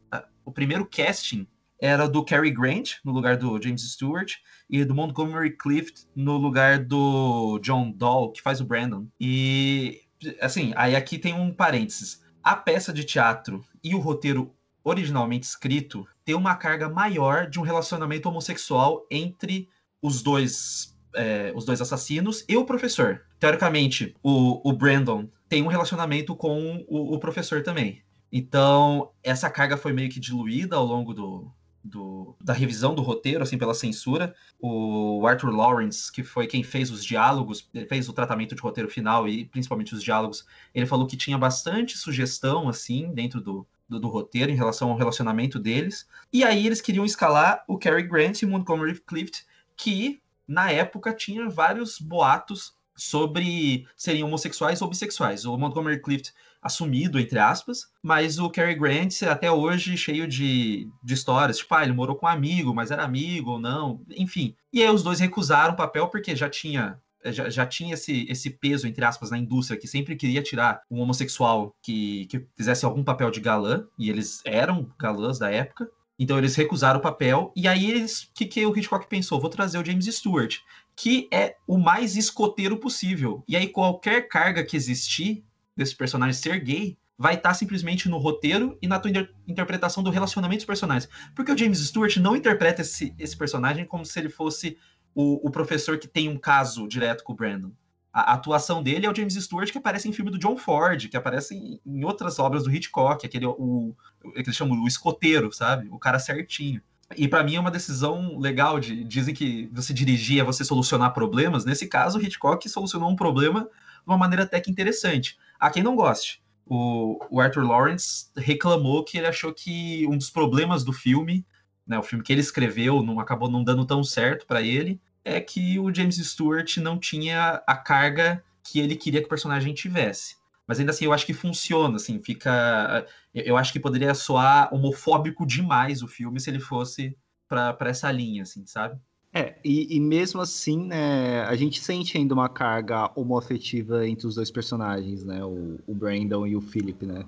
[0.44, 1.46] o primeiro casting
[1.81, 4.35] era do Cary Grant no lugar do James Stewart
[4.70, 9.07] e do Montgomery Clift no lugar do John Dahl, que faz o Brandon.
[9.18, 10.03] E
[10.40, 12.22] assim, aí aqui tem um parênteses.
[12.42, 17.62] A peça de teatro e o roteiro originalmente escrito tem uma carga maior de um
[17.62, 19.68] relacionamento homossexual entre
[20.03, 23.23] os dois, é, os dois assassinos e o professor.
[23.38, 28.03] Teoricamente, o, o Brandon tem um relacionamento com o, o, professor também.
[28.31, 31.53] Então, essa carga foi meio que diluída ao longo do,
[31.85, 34.35] do, da revisão do roteiro, assim, pela censura.
[34.59, 39.29] O Arthur Lawrence, que foi quem fez os diálogos, fez o tratamento de roteiro final
[39.29, 44.09] e principalmente os diálogos, ele falou que tinha bastante sugestão, assim, dentro do, do, do,
[44.09, 46.09] roteiro em relação ao relacionamento deles.
[46.33, 49.45] E aí eles queriam escalar o Cary Grant e Montgomery Clift
[49.83, 55.45] que na época tinha vários boatos sobre serem homossexuais ou bissexuais.
[55.45, 61.14] O Montgomery Clift assumido, entre aspas, mas o Cary Grant até hoje cheio de, de
[61.14, 64.55] histórias, tipo, ah, ele morou com um amigo, mas era amigo ou não, enfim.
[64.73, 68.51] E aí os dois recusaram o papel porque já tinha já, já tinha esse, esse
[68.51, 73.05] peso, entre aspas, na indústria, que sempre queria tirar um homossexual que, que fizesse algum
[73.05, 75.88] papel de galã, e eles eram galãs da época.
[76.23, 79.41] Então eles recusaram o papel, e aí eles, que, que o Hitchcock pensou?
[79.41, 80.61] Vou trazer o James Stewart,
[80.95, 83.43] que é o mais escoteiro possível.
[83.49, 85.45] E aí qualquer carga que existir
[85.77, 90.01] desse personagem ser gay, vai estar tá simplesmente no roteiro e na tua inter interpretação
[90.01, 91.11] do relacionamento dos personagens.
[91.35, 94.79] Porque o James Stewart não interpreta esse, esse personagem como se ele fosse
[95.13, 97.73] o, o professor que tem um caso direto com o Brandon.
[98.12, 101.16] A, atuação dele é o James Stewart que aparece em filme do John Ford, que
[101.16, 105.53] aparece em, em outras obras do Hitchcock, aquele o, o que eles chamam o escoteiro,
[105.53, 105.88] sabe?
[105.90, 106.83] O cara certinho.
[107.16, 111.12] E para mim é uma decisão legal de dizem que você dirigir é você solucionar
[111.12, 111.64] problemas.
[111.64, 113.70] Nesse caso, o Hitchcock solucionou um problema de
[114.07, 115.38] uma maneira até que interessante.
[115.59, 116.42] Há quem não goste.
[116.66, 121.44] O, o Arthur Lawrence reclamou que ele achou que um dos problemas do filme,
[121.87, 125.41] né, o filme que ele escreveu, não acabou não dando tão certo para ele, é
[125.41, 130.37] que o James Stewart não tinha a carga que ele queria que o personagem tivesse.
[130.67, 133.07] Mas ainda assim, eu acho que funciona, assim, fica.
[133.35, 137.17] Eu acho que poderia soar homofóbico demais o filme se ele fosse
[137.49, 138.99] para essa linha, assim, sabe?
[139.35, 144.35] É, e, e, mesmo assim, né, a gente sente ainda uma carga homoafetiva entre os
[144.35, 147.25] dois personagens, né, o, o Brandon e o Philip, né.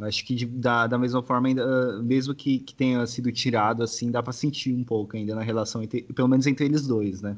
[0.00, 4.12] Acho que de, da, da mesma forma, ainda, mesmo que, que tenha sido tirado, assim,
[4.12, 7.36] dá para sentir um pouco ainda na relação, entre, pelo menos entre eles dois, né.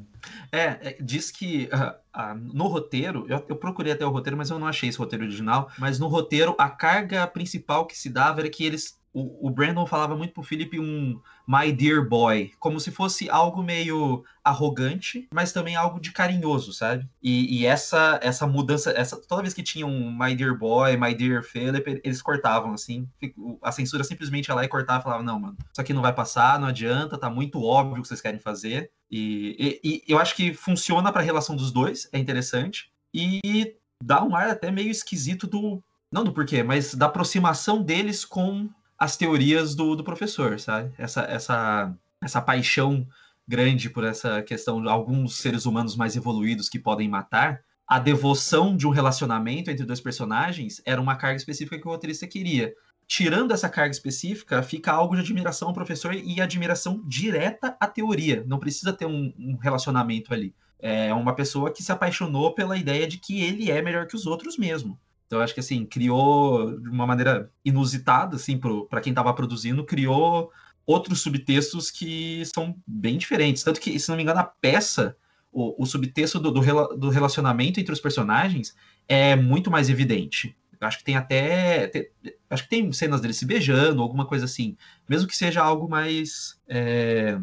[0.52, 4.50] É, é diz que uh, uh, no roteiro, eu, eu procurei até o roteiro, mas
[4.50, 8.40] eu não achei esse roteiro original, mas no roteiro a carga principal que se dava
[8.40, 12.90] era que eles o, Brandon falava muito pro Philip um my dear boy, como se
[12.90, 17.08] fosse algo meio arrogante, mas também algo de carinhoso, sabe?
[17.22, 21.14] E, e, essa essa mudança, essa toda vez que tinha um my dear boy, my
[21.14, 23.08] dear Philip, eles cortavam assim,
[23.62, 26.12] a censura simplesmente ia lá e cortava e falava não, mano, isso aqui não vai
[26.12, 28.90] passar, não adianta, tá muito óbvio o que vocês querem fazer.
[29.10, 33.74] E, e, e eu acho que funciona para a relação dos dois, é interessante e
[34.02, 38.68] dá um ar até meio esquisito do não do porquê, mas da aproximação deles com
[39.00, 40.92] as teorias do, do professor, sabe?
[40.98, 43.06] Essa, essa, essa paixão
[43.48, 48.76] grande por essa questão de alguns seres humanos mais evoluídos que podem matar, a devoção
[48.76, 52.74] de um relacionamento entre dois personagens era uma carga específica que o roteirista queria.
[53.08, 58.44] Tirando essa carga específica, fica algo de admiração ao professor e admiração direta à teoria.
[58.46, 60.54] Não precisa ter um, um relacionamento ali.
[60.78, 64.26] É uma pessoa que se apaixonou pela ideia de que ele é melhor que os
[64.26, 64.96] outros mesmo.
[65.30, 70.50] Então, acho que assim, criou de uma maneira inusitada, assim, para quem estava produzindo, criou
[70.84, 73.62] outros subtextos que são bem diferentes.
[73.62, 75.16] Tanto que, se não me engano, a peça,
[75.52, 76.60] o, o subtexto do, do,
[76.96, 78.74] do relacionamento entre os personagens
[79.06, 80.56] é muito mais evidente.
[80.80, 81.86] Acho que tem até.
[81.86, 82.08] Tem,
[82.50, 84.76] acho que tem cenas deles se beijando, alguma coisa assim.
[85.08, 86.58] Mesmo que seja algo mais.
[86.66, 87.38] É,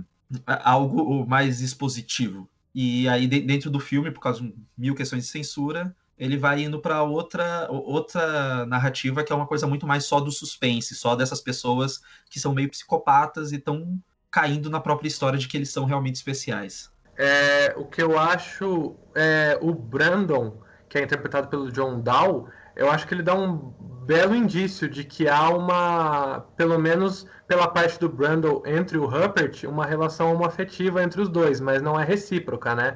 [0.46, 2.50] algo mais expositivo.
[2.76, 6.80] E aí, dentro do filme, por causa de mil questões de censura, ele vai indo
[6.80, 11.42] para outra outra narrativa que é uma coisa muito mais só do suspense, só dessas
[11.42, 14.00] pessoas que são meio psicopatas e estão
[14.32, 16.92] caindo na própria história de que eles são realmente especiais.
[17.18, 22.92] É, o que eu acho é o Brandon, que é interpretado pelo John Dow, eu
[22.92, 23.74] acho que ele dá um
[24.06, 29.64] belo indício de que há uma, pelo menos pela parte do Brandon entre o Rupert,
[29.66, 32.96] uma relação homoafetiva entre os dois, mas não é recíproca, né?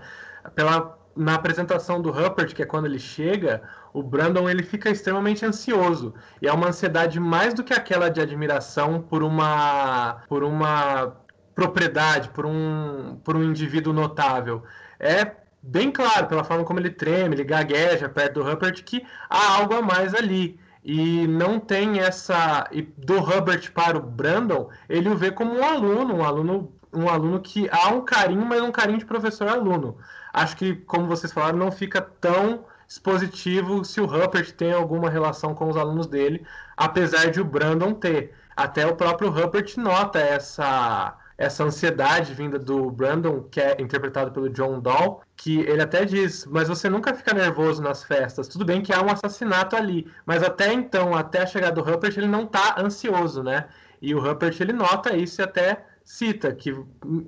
[0.54, 3.62] Pela na apresentação do Rupert, que é quando ele chega,
[3.94, 6.14] o Brandon ele fica extremamente ansioso.
[6.42, 11.16] E é uma ansiedade mais do que aquela de admiração por uma por uma
[11.54, 14.64] propriedade, por um por um indivíduo notável.
[15.00, 19.58] É bem claro pela forma como ele treme, ele gagueja perto do Rupert que há
[19.58, 20.60] algo a mais ali.
[20.84, 25.64] E não tem essa e do Rupert para o Brandon, ele o vê como um
[25.64, 29.98] aluno, um aluno um aluno que há um carinho, mas um carinho de professor-aluno
[30.34, 35.56] acho que, como vocês falaram, não fica tão expositivo se o Rupert tem alguma relação
[35.56, 38.34] com os alunos dele, apesar de o Brandon ter.
[38.56, 44.48] Até o próprio Rupert nota essa essa ansiedade vinda do Brandon, que é interpretado pelo
[44.48, 48.48] John Dahl, que ele até diz, mas você nunca fica nervoso nas festas.
[48.48, 52.16] Tudo bem que há um assassinato ali, mas até então, até a chegada do Rupert,
[52.16, 53.66] ele não está ansioso, né?
[54.00, 56.76] E o Rupert ele nota isso e até cita que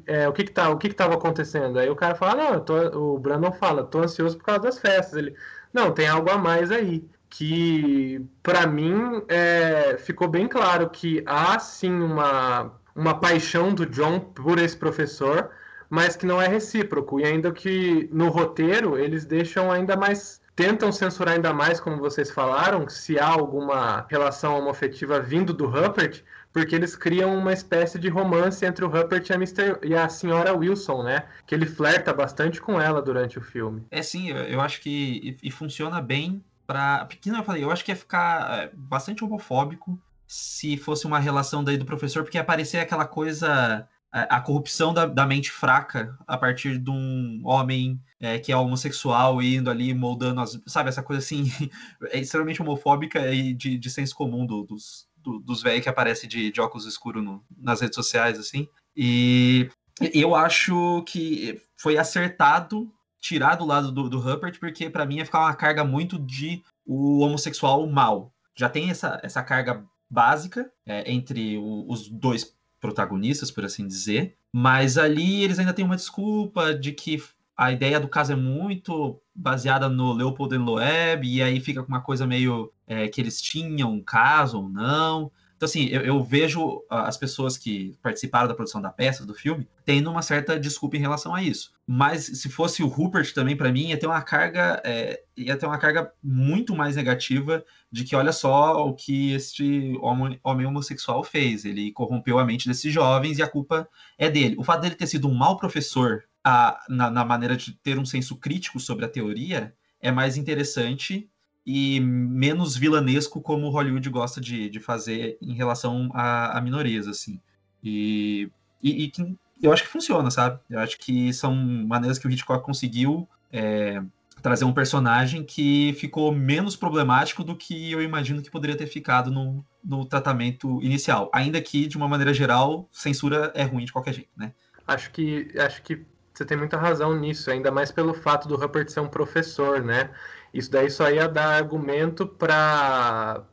[0.06, 1.80] é, o que que tá, o que que tava acontecendo.
[1.80, 2.76] Aí o cara fala, não, tô,
[3.16, 5.18] o Brandon fala, tô ansioso por causa das festas.
[5.18, 5.36] Ele,
[5.74, 7.04] não, tem algo a mais aí.
[7.30, 14.20] Que para mim é, ficou bem claro que há sim uma, uma paixão do John
[14.20, 15.50] por esse professor,
[15.90, 17.20] mas que não é recíproco.
[17.20, 22.30] E ainda que no roteiro eles deixam ainda mais tentam censurar ainda mais, como vocês
[22.30, 26.22] falaram, se há alguma relação homofetiva vindo do Rupert,
[26.54, 30.08] porque eles criam uma espécie de romance entre o Rupert e a, Mister, e a
[30.08, 31.26] senhora Wilson, né?
[31.48, 33.84] Que ele flerta bastante com ela durante o filme.
[33.90, 37.06] É sim, eu acho que e, funciona bem para.
[37.06, 41.20] Porque não eu falei, eu acho que ia ficar é, bastante homofóbico se fosse uma
[41.20, 46.38] relação daí do professor, porque aparecer aquela coisa a, corrupção da, da, mente fraca a
[46.38, 51.20] partir de um homem é, que é homossexual indo ali moldando as, sabe essa coisa
[51.20, 51.52] assim
[52.12, 56.28] é extremamente homofóbica e de, de senso comum do, dos, do, dos velhos que aparece
[56.28, 57.24] de, de óculos escuros
[57.58, 58.68] nas redes sociais assim.
[58.96, 59.70] E
[60.14, 65.26] eu acho que foi acertado tirar do lado do, do Rupert porque para mim ia
[65.26, 68.34] ficar uma carga muito de o homossexual mal.
[68.56, 74.36] Já tem essa, essa carga básica é, entre o, os dois protagonistas, por assim dizer,
[74.52, 77.24] mas ali eles ainda têm uma desculpa de que
[77.56, 82.02] a ideia do caso é muito baseada no Leopold Loeb, e aí fica com uma
[82.02, 85.32] coisa meio é, que eles tinham caso ou não.
[85.64, 89.66] Então, assim, eu, eu, vejo as pessoas que participaram da produção da peça, do filme,
[89.86, 91.72] tendo uma certa desculpa em relação a isso.
[91.88, 95.66] Mas se fosse o Rupert também, para mim, ia ter uma carga, é, ia ter
[95.66, 101.24] uma carga muito mais negativa de que olha só o que este homem, homem homossexual
[101.24, 101.64] fez.
[101.64, 104.58] Ele corrompeu a mente desses jovens e a culpa é dele.
[104.58, 108.06] O fato dele ter sido um mau professor a, na, na maneira de ter um
[108.06, 111.30] senso crítico sobre a teoria é mais interessante
[111.66, 117.40] e menos vilanesco como Hollywood gosta de, de fazer em relação a, a minorias, assim.
[117.84, 118.50] E,
[118.82, 120.60] e, e que eu acho que funciona, sabe?
[120.70, 124.02] Eu acho que são maneiras que o Hitchcock conseguiu é,
[124.42, 129.32] trazer um personagem que ficou menos problemático do que eu imagino que poderia ter ficado
[129.32, 131.30] no, no tratamento inicial.
[131.34, 134.54] Ainda que, de uma maneira geral, censura é ruim de qualquer jeito, né?
[134.86, 138.90] Acho que, acho que você tem muita razão nisso, ainda mais pelo fato do Rupert
[138.90, 140.10] ser um professor, né?
[140.54, 143.44] Isso daí só ia dar argumento para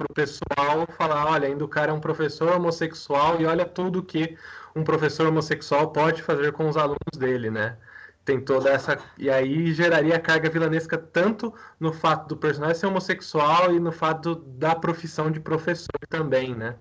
[0.00, 4.36] o pessoal falar, olha, ainda o cara é um professor homossexual e olha tudo que
[4.74, 7.76] um professor homossexual pode fazer com os alunos dele, né?
[8.24, 8.98] Tem toda essa.
[9.18, 14.34] E aí geraria carga vilanesca tanto no fato do personagem ser homossexual e no fato
[14.34, 16.76] da profissão de professor também, né?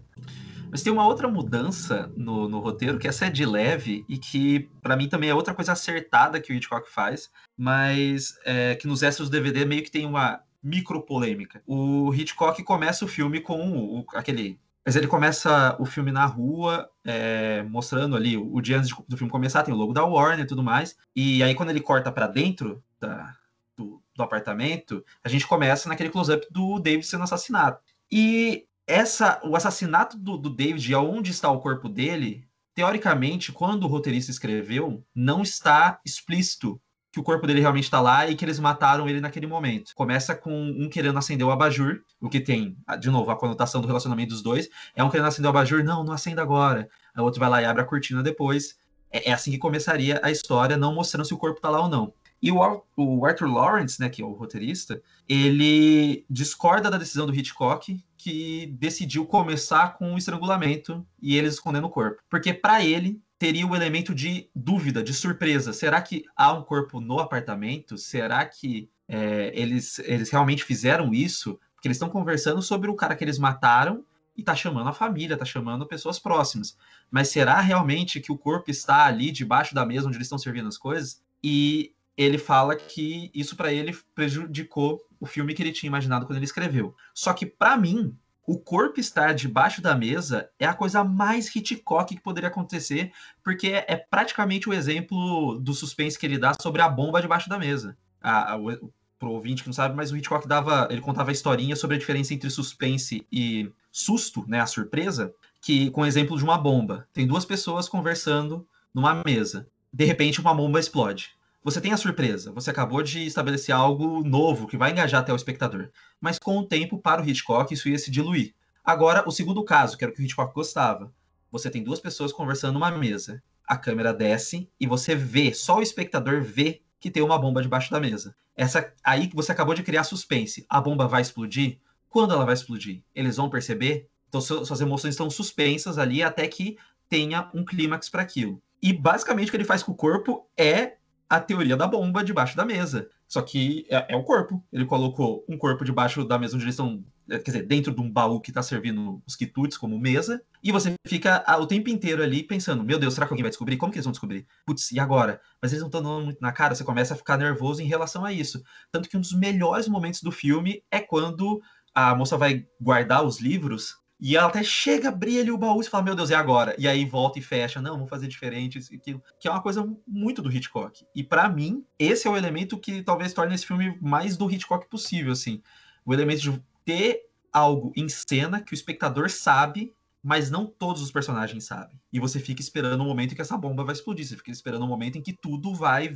[0.75, 4.69] Mas tem uma outra mudança no, no roteiro, que essa é de leve e que,
[4.81, 9.01] para mim, também é outra coisa acertada que o Hitchcock faz, mas é, que nos
[9.01, 11.63] extras do DVD meio que tem uma micro polêmica.
[11.65, 14.59] O Hitchcock começa o filme com o, aquele.
[14.85, 19.31] Mas ele começa o filme na rua, é, mostrando ali o dia antes do filme
[19.31, 20.97] começar, tem o logo da Warner e tudo mais.
[21.15, 23.33] E aí, quando ele corta para dentro da,
[23.77, 27.77] do, do apartamento, a gente começa naquele close-up do David sendo assassinado.
[28.11, 33.83] E essa, o assassinato do, do David e aonde está o corpo dele, teoricamente, quando
[33.83, 36.79] o roteirista escreveu, não está explícito
[37.11, 39.93] que o corpo dele realmente está lá e que eles mataram ele naquele momento.
[39.95, 43.87] Começa com um querendo acender o abajur, o que tem, de novo, a conotação do
[43.87, 44.67] relacionamento dos dois.
[44.93, 46.89] É um querendo acender o abajur, não, não acenda agora.
[47.17, 48.77] O outro vai lá e abre a cortina depois.
[49.09, 51.87] É, é assim que começaria a história, não mostrando se o corpo está lá ou
[51.87, 52.13] não.
[52.41, 57.33] E o, o Arthur Lawrence, né, que é o roteirista, ele discorda da decisão do
[57.33, 62.23] Hitchcock, que decidiu começar com o estrangulamento e eles escondendo o corpo.
[62.27, 65.71] Porque para ele teria o elemento de dúvida, de surpresa.
[65.71, 67.99] Será que há um corpo no apartamento?
[67.99, 71.59] Será que é, eles, eles realmente fizeram isso?
[71.75, 74.03] Porque eles estão conversando sobre o cara que eles mataram
[74.35, 76.75] e tá chamando a família, tá chamando pessoas próximas.
[77.11, 80.67] Mas será realmente que o corpo está ali debaixo da mesa onde eles estão servindo
[80.67, 81.21] as coisas?
[81.43, 86.37] E ele fala que isso para ele prejudicou o filme que ele tinha imaginado quando
[86.37, 86.95] ele escreveu.
[87.13, 88.15] Só que para mim,
[88.47, 93.11] o corpo estar debaixo da mesa é a coisa mais Hitchcock que poderia acontecer,
[93.43, 97.57] porque é praticamente o exemplo do suspense que ele dá sobre a bomba debaixo da
[97.57, 97.97] mesa.
[98.21, 101.33] A, a, o, pro ouvinte que não sabe, mas o Hitchcock dava, ele contava a
[101.33, 106.37] historinha sobre a diferença entre suspense e susto, né, a surpresa, que com o exemplo
[106.37, 107.07] de uma bomba.
[107.13, 109.67] Tem duas pessoas conversando numa mesa.
[109.91, 111.34] De repente uma bomba explode
[111.65, 115.35] você tem a surpresa, você acabou de estabelecer algo novo que vai engajar até o
[115.35, 115.89] espectador.
[116.21, 118.53] Mas com o tempo, para o Hitchcock, isso ia se diluir.
[118.83, 121.11] Agora, o segundo caso, que era o que o Hitchcock gostava.
[121.51, 123.41] Você tem duas pessoas conversando numa mesa.
[123.67, 127.89] A câmera desce e você vê, só o espectador vê que tem uma bomba debaixo
[127.89, 128.35] da mesa.
[128.55, 130.67] Essa aí que você acabou de criar suspense.
[130.69, 131.79] A bomba vai explodir?
[132.07, 133.01] Quando ela vai explodir?
[133.15, 134.07] Eles vão perceber?
[134.29, 136.77] Então suas emoções estão suspensas ali até que
[137.09, 138.61] tenha um clímax para aquilo.
[138.83, 140.97] E basicamente o que ele faz com o corpo é
[141.29, 143.09] a teoria da bomba debaixo da mesa.
[143.27, 144.63] Só que é, é o corpo.
[144.71, 147.03] Ele colocou um corpo debaixo da mesa onde eles estão.
[147.27, 150.41] É, quer dizer, dentro de um baú que está servindo os quitutes como mesa.
[150.63, 153.77] E você fica o tempo inteiro ali pensando: Meu Deus, será que alguém vai descobrir?
[153.77, 154.45] Como que eles vão descobrir?
[154.65, 155.41] Putz, e agora?
[155.61, 156.75] Mas eles não estão dando muito na cara.
[156.75, 158.63] Você começa a ficar nervoso em relação a isso.
[158.91, 161.61] Tanto que um dos melhores momentos do filme é quando
[161.93, 165.83] a moça vai guardar os livros e ela até chega, abrir ali o baú e
[165.83, 166.73] fala, meu Deus, é agora.
[166.77, 169.21] E aí volta e fecha, não, vamos fazer diferente, isso aquilo.
[169.39, 171.05] Que é uma coisa muito do Hitchcock.
[171.13, 174.89] E para mim, esse é o elemento que talvez torne esse filme mais do Hitchcock
[174.89, 175.61] possível, assim.
[176.05, 179.93] O elemento de ter algo em cena que o espectador sabe,
[180.23, 181.99] mas não todos os personagens sabem.
[182.11, 184.83] E você fica esperando o momento em que essa bomba vai explodir, você fica esperando
[184.83, 186.15] o momento em que tudo vai,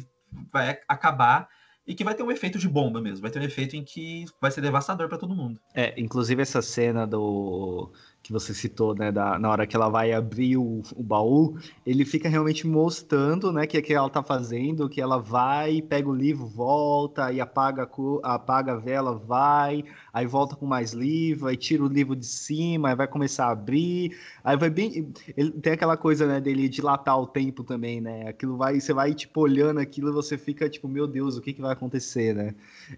[0.52, 1.50] vai acabar
[1.90, 4.26] e que vai ter um efeito de bomba mesmo, vai ter um efeito em que
[4.40, 5.60] vai ser devastador para todo mundo.
[5.74, 7.92] É, inclusive essa cena do
[8.30, 12.06] que você citou, né, da, na hora que ela vai abrir o, o baú, ele
[12.06, 16.14] fica realmente mostrando, né, que é que ela tá fazendo, que ela vai, pega o
[16.14, 17.90] livro, volta, e apaga
[18.24, 22.28] a, apaga a vela, vai, aí volta com mais livro, aí tira o livro de
[22.28, 26.70] cima, aí vai começar a abrir, aí vai bem, ele tem aquela coisa, né, dele
[26.70, 30.88] dilatar o tempo também, né, aquilo vai, você vai, tipo, olhando aquilo, você fica, tipo,
[30.88, 32.54] meu Deus, o que que vai acontecer, né,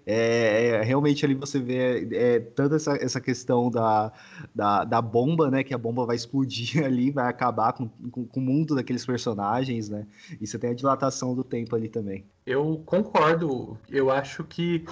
[0.05, 4.11] é, é realmente ali você vê é, tanto essa, essa questão da,
[4.53, 5.63] da, da bomba, né?
[5.63, 9.89] Que a bomba vai explodir ali, vai acabar com, com, com, o mundo daqueles personagens,
[9.89, 10.05] né?
[10.39, 12.25] E você tem a dilatação do tempo ali também.
[12.45, 13.77] Eu concordo.
[13.89, 14.83] Eu acho que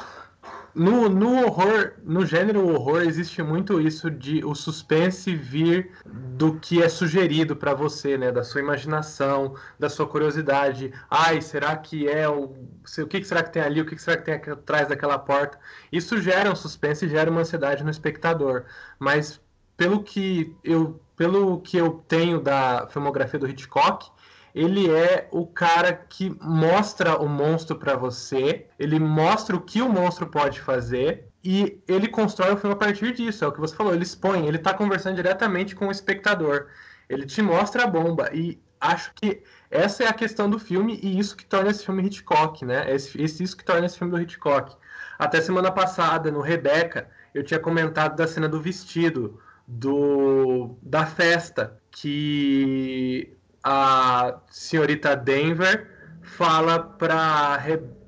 [0.73, 6.81] no, no horror, no gênero horror, existe muito isso de o suspense vir do que
[6.81, 8.31] é sugerido para você, né?
[8.31, 10.93] Da sua imaginação, da sua curiosidade.
[11.09, 12.55] Ai, será que é o.
[12.99, 13.81] O que será que tem ali?
[13.81, 15.59] O que será que tem atrás daquela porta?
[15.91, 18.65] Isso gera um suspense e gera uma ansiedade no espectador.
[18.99, 19.41] Mas
[19.79, 24.11] pelo que eu, pelo que eu tenho da filmografia do Hitchcock,
[24.53, 29.87] ele é o cara que mostra o monstro para você, ele mostra o que o
[29.87, 33.45] monstro pode fazer e ele constrói o filme a partir disso.
[33.45, 36.67] É o que você falou, ele expõe, ele está conversando diretamente com o espectador.
[37.07, 41.17] Ele te mostra a bomba e acho que essa é a questão do filme e
[41.17, 42.93] isso que torna esse filme Hitchcock, né?
[42.93, 44.75] Esse, isso que torna esse filme do Hitchcock.
[45.17, 49.39] Até semana passada, no Rebecca, eu tinha comentado da cena do vestido,
[49.69, 55.87] do da festa, que a senhorita Denver
[56.23, 57.59] fala para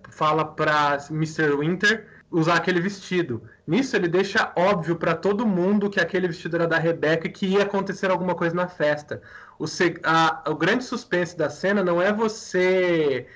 [0.10, 1.56] fala para Mr.
[1.56, 3.44] Winter usar aquele vestido.
[3.68, 7.46] Nisso ele deixa óbvio para todo mundo que aquele vestido era da Rebecca e que
[7.46, 9.22] ia acontecer alguma coisa na festa.
[9.60, 9.66] O,
[10.04, 13.28] a, o grande suspense da cena não é você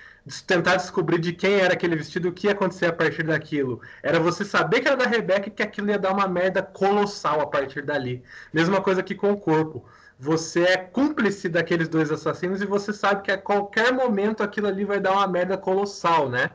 [0.48, 3.82] tentar descobrir de quem era aquele vestido, o que ia acontecer a partir daquilo.
[4.02, 7.42] Era você saber que era da Rebecca e que aquilo ia dar uma merda colossal
[7.42, 8.24] a partir dali.
[8.52, 9.86] Mesma coisa que com o corpo
[10.18, 14.86] você é cúmplice daqueles dois assassinos e você sabe que a qualquer momento aquilo ali
[14.86, 16.50] vai dar uma merda colossal, né?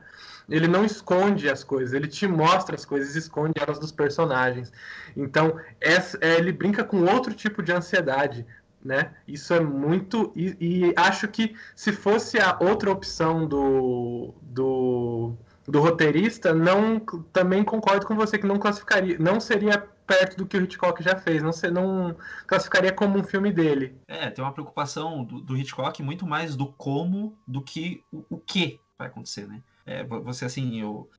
[0.49, 4.73] Ele não esconde as coisas, ele te mostra as coisas, esconde elas dos personagens.
[5.15, 5.97] Então, é,
[6.37, 8.45] ele brinca com outro tipo de ansiedade,
[8.83, 9.13] né?
[9.27, 10.31] Isso é muito.
[10.35, 15.33] E, e, acho que se fosse a outra opção do, do,
[15.67, 16.99] do roteirista, não
[17.31, 19.77] também concordo com você que não classificaria, não seria
[20.11, 21.41] perto do que o Hitchcock já fez.
[21.41, 22.15] Não, não
[22.45, 23.95] classificaria como um filme dele.
[24.07, 28.37] É, tem uma preocupação do, do Hitchcock muito mais do como do que o, o
[28.37, 29.61] que vai acontecer, né?
[29.85, 31.09] É, você assim, eu.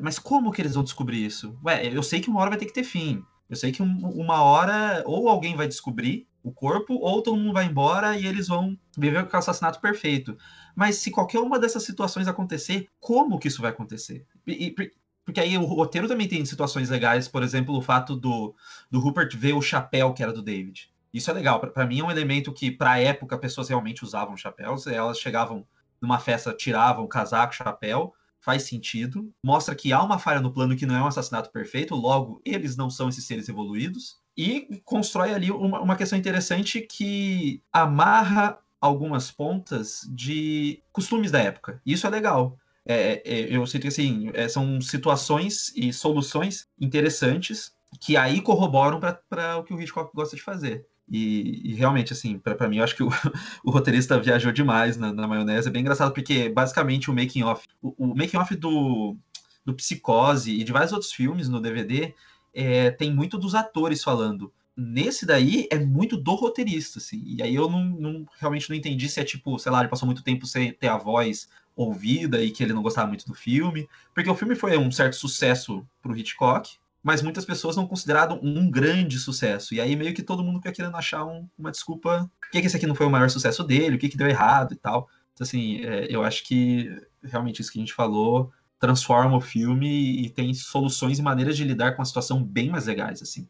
[0.00, 1.58] Mas como que eles vão descobrir isso?
[1.64, 3.24] Ué, eu sei que uma hora vai ter que ter fim.
[3.48, 7.52] Eu sei que um, uma hora ou alguém vai descobrir o corpo, ou todo mundo
[7.52, 10.36] vai embora e eles vão viver com o assassinato perfeito.
[10.74, 14.26] Mas se qualquer uma dessas situações acontecer, como que isso vai acontecer?
[14.46, 14.74] E,
[15.24, 18.54] porque aí o roteiro também tem situações legais, por exemplo, o fato do,
[18.90, 20.90] do Rupert ver o chapéu que era do David.
[21.12, 21.60] Isso é legal.
[21.60, 24.86] Para mim é um elemento que, para a época, pessoas realmente usavam chapéus.
[24.86, 25.66] Elas chegavam
[26.00, 28.14] numa festa, tiravam casaco, chapéu.
[28.40, 29.30] Faz sentido.
[29.44, 31.94] Mostra que há uma falha no plano que não é um assassinato perfeito.
[31.94, 34.18] Logo, eles não são esses seres evoluídos.
[34.36, 41.80] E constrói ali uma, uma questão interessante que amarra algumas pontas de costumes da época.
[41.84, 42.56] Isso é legal.
[42.86, 48.98] É, é, eu sinto que assim, é, são situações e soluções interessantes que aí corroboram
[48.98, 50.86] para o que o Hitchcock gosta de fazer.
[51.10, 53.08] E, e realmente, assim, para mim, eu acho que o,
[53.64, 55.68] o roteirista viajou demais na, na, maionese.
[55.68, 59.16] É bem engraçado, porque basicamente o making-off, o, o making-off do,
[59.64, 62.14] do Psicose e de vários outros filmes no DVD
[62.54, 64.52] é, tem muito dos atores falando.
[64.76, 67.22] Nesse daí é muito do roteirista, assim.
[67.26, 70.06] E aí eu não, não, realmente não entendi se é tipo, sei lá, ele passou
[70.06, 73.88] muito tempo sem ter a voz ouvida e que ele não gostava muito do filme,
[74.14, 78.38] porque o filme foi um certo sucesso para o Hitchcock, mas muitas pessoas não consideraram
[78.42, 79.74] um grande sucesso.
[79.74, 82.66] E aí meio que todo mundo fica querendo achar um, uma desculpa, por que, que
[82.66, 85.08] esse aqui não foi o maior sucesso dele, o que, que deu errado e tal.
[85.32, 90.24] Então, assim, é, eu acho que realmente isso que a gente falou transforma o filme
[90.24, 93.46] e tem soluções e maneiras de lidar com a situação bem mais legais, assim.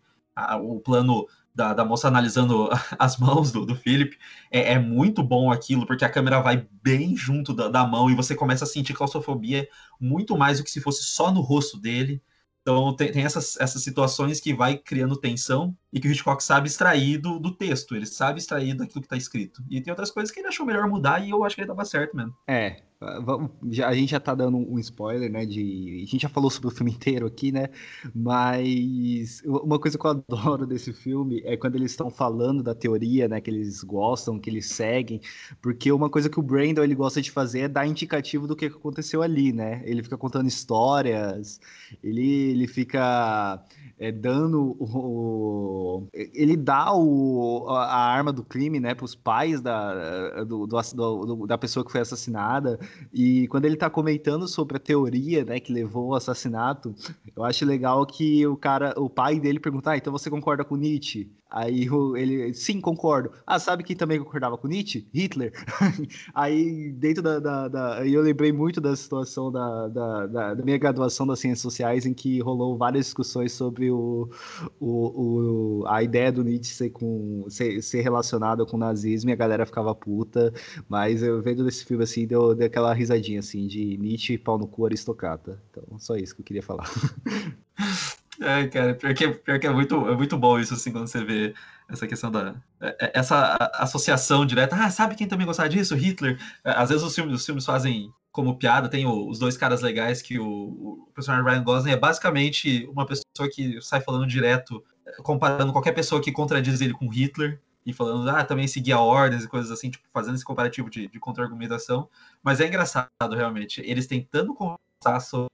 [0.61, 2.69] o plano da, da moça analisando
[2.99, 4.19] as mãos do, do Philip,
[4.51, 8.15] é, é, muito bom aquilo, porque a câmera vai bem junto da, da, mão e
[8.15, 9.69] você começa a sentir claustrofobia
[10.01, 12.21] muito mais do que se fosse só no rosto dele.
[12.63, 16.69] Então tem, tem essas, essas situações que vai criando tensão e que o Hitchcock sabe
[16.69, 19.63] extrair do, do texto, ele sabe extrair daquilo que está escrito.
[19.71, 21.85] E tem outras coisas que ele achou melhor mudar e eu acho que ele dava
[21.85, 22.35] certo mesmo.
[22.47, 25.47] É, a gente já tá dando um spoiler, né?
[25.47, 27.69] De, a gente já falou sobre o filme inteiro aqui, né?
[28.15, 33.27] Mas uma coisa que eu adoro desse filme é quando eles estão falando da teoria,
[33.27, 33.41] né?
[33.41, 35.19] Que eles gostam, que eles seguem.
[35.63, 38.67] Porque uma coisa que o Brandon ele gosta de fazer é dar indicativo do que
[38.67, 39.83] aconteceu ali, né?
[39.87, 41.59] Ele fica contando histórias,
[42.03, 43.65] ele, ele fica
[44.01, 50.43] é, dando o, ele dá o, a arma do crime, né, para os pais da,
[50.45, 52.81] do, do, do, da pessoa que foi assassinada
[53.13, 56.95] e quando ele está comentando sobre a teoria, né, que levou ao assassinato,
[57.37, 60.77] eu acho legal que o cara, o pai dele pergunta, ah, então você concorda com
[60.77, 61.31] Nietzsche?
[61.51, 63.33] Aí ele, sim, concordo.
[63.45, 65.09] Ah, sabe quem também concordava com Nietzsche?
[65.13, 65.53] Hitler.
[66.33, 71.27] aí, dentro da, da, da, Eu lembrei muito da situação da, da, da, minha graduação
[71.27, 74.31] das Ciências Sociais, em que rolou várias discussões sobre o,
[74.79, 79.33] o, o a ideia do Nietzsche ser, com, ser, ser relacionada com o nazismo e
[79.33, 80.53] a galera ficava puta.
[80.89, 84.69] Mas eu vendo desse filme assim, deu, deu aquela risadinha assim de Nietzsche, pau no
[84.69, 85.61] cu, aristocrata.
[85.71, 86.89] Então, só isso que eu queria falar.
[88.41, 91.23] É, cara, pior que, pior que é, muito, é muito bom isso, assim, quando você
[91.23, 91.55] vê
[91.89, 92.55] essa questão da.
[92.81, 94.75] É, é, essa associação direta.
[94.77, 95.95] Ah, sabe quem também gostava disso?
[95.95, 96.39] Hitler.
[96.65, 100.23] Às vezes os filmes, os filmes fazem como piada, tem o, os dois caras legais
[100.23, 104.83] que o, o personagem Ryan Gosling é basicamente uma pessoa que sai falando direto,
[105.23, 109.49] comparando qualquer pessoa que contradiz ele com Hitler e falando, ah, também seguia ordens e
[109.49, 112.09] coisas assim, tipo, fazendo esse comparativo de, de contra-argumentação.
[112.43, 113.83] Mas é engraçado, realmente.
[113.85, 115.51] Eles tentando conversar sobre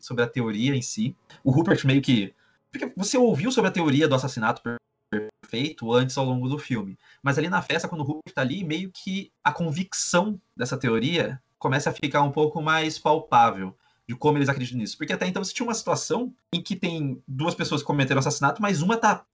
[0.00, 1.16] sobre, a teoria em si.
[1.42, 2.34] O Rupert meio que.
[2.70, 4.62] Porque você ouviu sobre a teoria do assassinato
[5.10, 6.98] perfeito antes ao longo do filme.
[7.22, 11.40] Mas ali na festa, quando o Rupert tá ali, meio que a convicção dessa teoria
[11.58, 13.76] começa a ficar um pouco mais palpável
[14.08, 14.96] de como eles acreditam nisso.
[14.96, 18.60] Porque até então você tinha uma situação em que tem duas pessoas que cometeram assassinato,
[18.60, 19.24] mas uma tá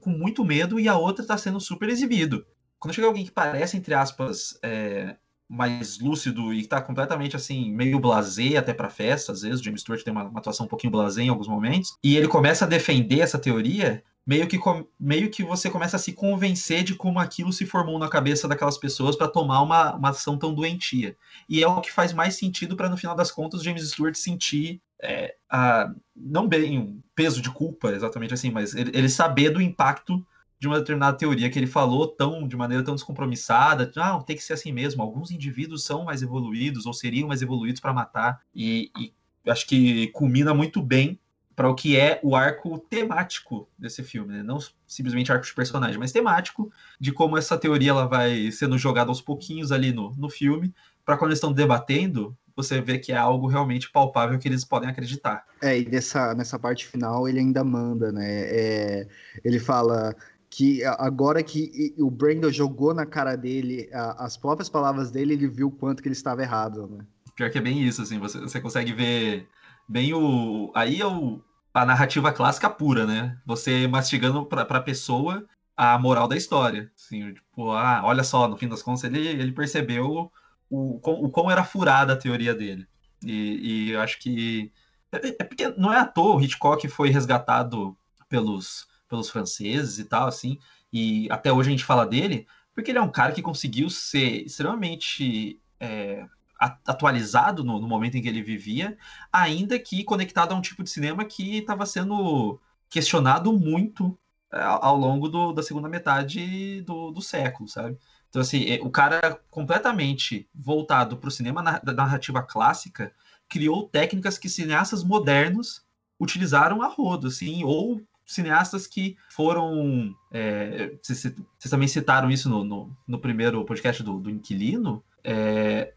[0.00, 2.44] com muito medo e a outra tá sendo super exibido.
[2.78, 5.16] Quando chega alguém que parece, entre aspas, é,
[5.52, 9.60] mais lúcido e tá completamente assim, meio blasé até pra festa, às vezes.
[9.60, 11.94] O James Stewart tem uma, uma atuação um pouquinho blasé em alguns momentos.
[12.02, 14.58] E ele começa a defender essa teoria meio que,
[14.98, 18.78] meio que você começa a se convencer de como aquilo se formou na cabeça daquelas
[18.78, 21.16] pessoas para tomar uma, uma ação tão doentia.
[21.46, 24.80] E é o que faz mais sentido para, no final das contas, James Stewart sentir
[25.02, 29.60] é, a, não bem um peso de culpa, exatamente assim, mas ele, ele saber do
[29.60, 30.24] impacto
[30.62, 34.44] de uma determinada teoria que ele falou tão de maneira tão descompromissada, ah, tem que
[34.44, 38.88] ser assim mesmo, alguns indivíduos são mais evoluídos ou seriam mais evoluídos para matar e,
[38.96, 39.12] e,
[39.50, 41.18] acho que culmina muito bem
[41.56, 44.44] para o que é o arco temático desse filme, né?
[44.44, 49.10] não simplesmente arco de personagem, mas temático de como essa teoria ela vai sendo jogada
[49.10, 50.72] aos pouquinhos ali no, no filme,
[51.04, 54.88] para quando eles estão debatendo, você vê que é algo realmente palpável que eles podem
[54.88, 55.44] acreditar.
[55.60, 58.28] É, e nessa, nessa parte final ele ainda manda, né?
[58.28, 59.08] É,
[59.44, 60.14] ele fala:
[60.52, 63.88] que agora que o Brandon jogou na cara dele
[64.18, 67.06] as próprias palavras dele, ele viu o quanto que ele estava errado, né?
[67.34, 69.48] Pior que é bem isso, assim, você, você consegue ver
[69.88, 70.70] bem o...
[70.74, 71.40] Aí é o,
[71.72, 73.38] a narrativa clássica pura, né?
[73.46, 75.42] Você mastigando para a pessoa
[75.74, 76.92] a moral da história.
[76.94, 80.30] Assim, tipo, ah, olha só, no fim das contas ele, ele percebeu
[80.68, 82.86] o, o, o quão era furada a teoria dele.
[83.24, 84.70] E, e eu acho que...
[85.10, 87.96] É, é porque não é à toa o Hitchcock foi resgatado
[88.28, 90.58] pelos pelos franceses e tal, assim,
[90.90, 94.46] e até hoje a gente fala dele, porque ele é um cara que conseguiu ser
[94.46, 96.24] extremamente é,
[96.58, 98.96] atualizado no, no, momento em que ele vivia,
[99.30, 102.58] ainda que conectado a um tipo de cinema que estava sendo
[102.88, 104.18] questionado muito
[104.50, 107.98] é, ao longo do, da segunda metade do, do século, sabe?
[108.30, 113.12] Então, assim, é, o cara completamente voltado para o cinema da narrativa clássica
[113.46, 115.84] criou técnicas que cineastas modernos
[116.18, 118.00] utilizaram a rodo, assim, ou
[118.32, 120.14] cineastas que foram.
[120.30, 121.34] É, vocês,
[121.70, 125.02] também citaram isso no, no, no primeiro podcast do, do Inquilino.
[125.24, 125.92] É,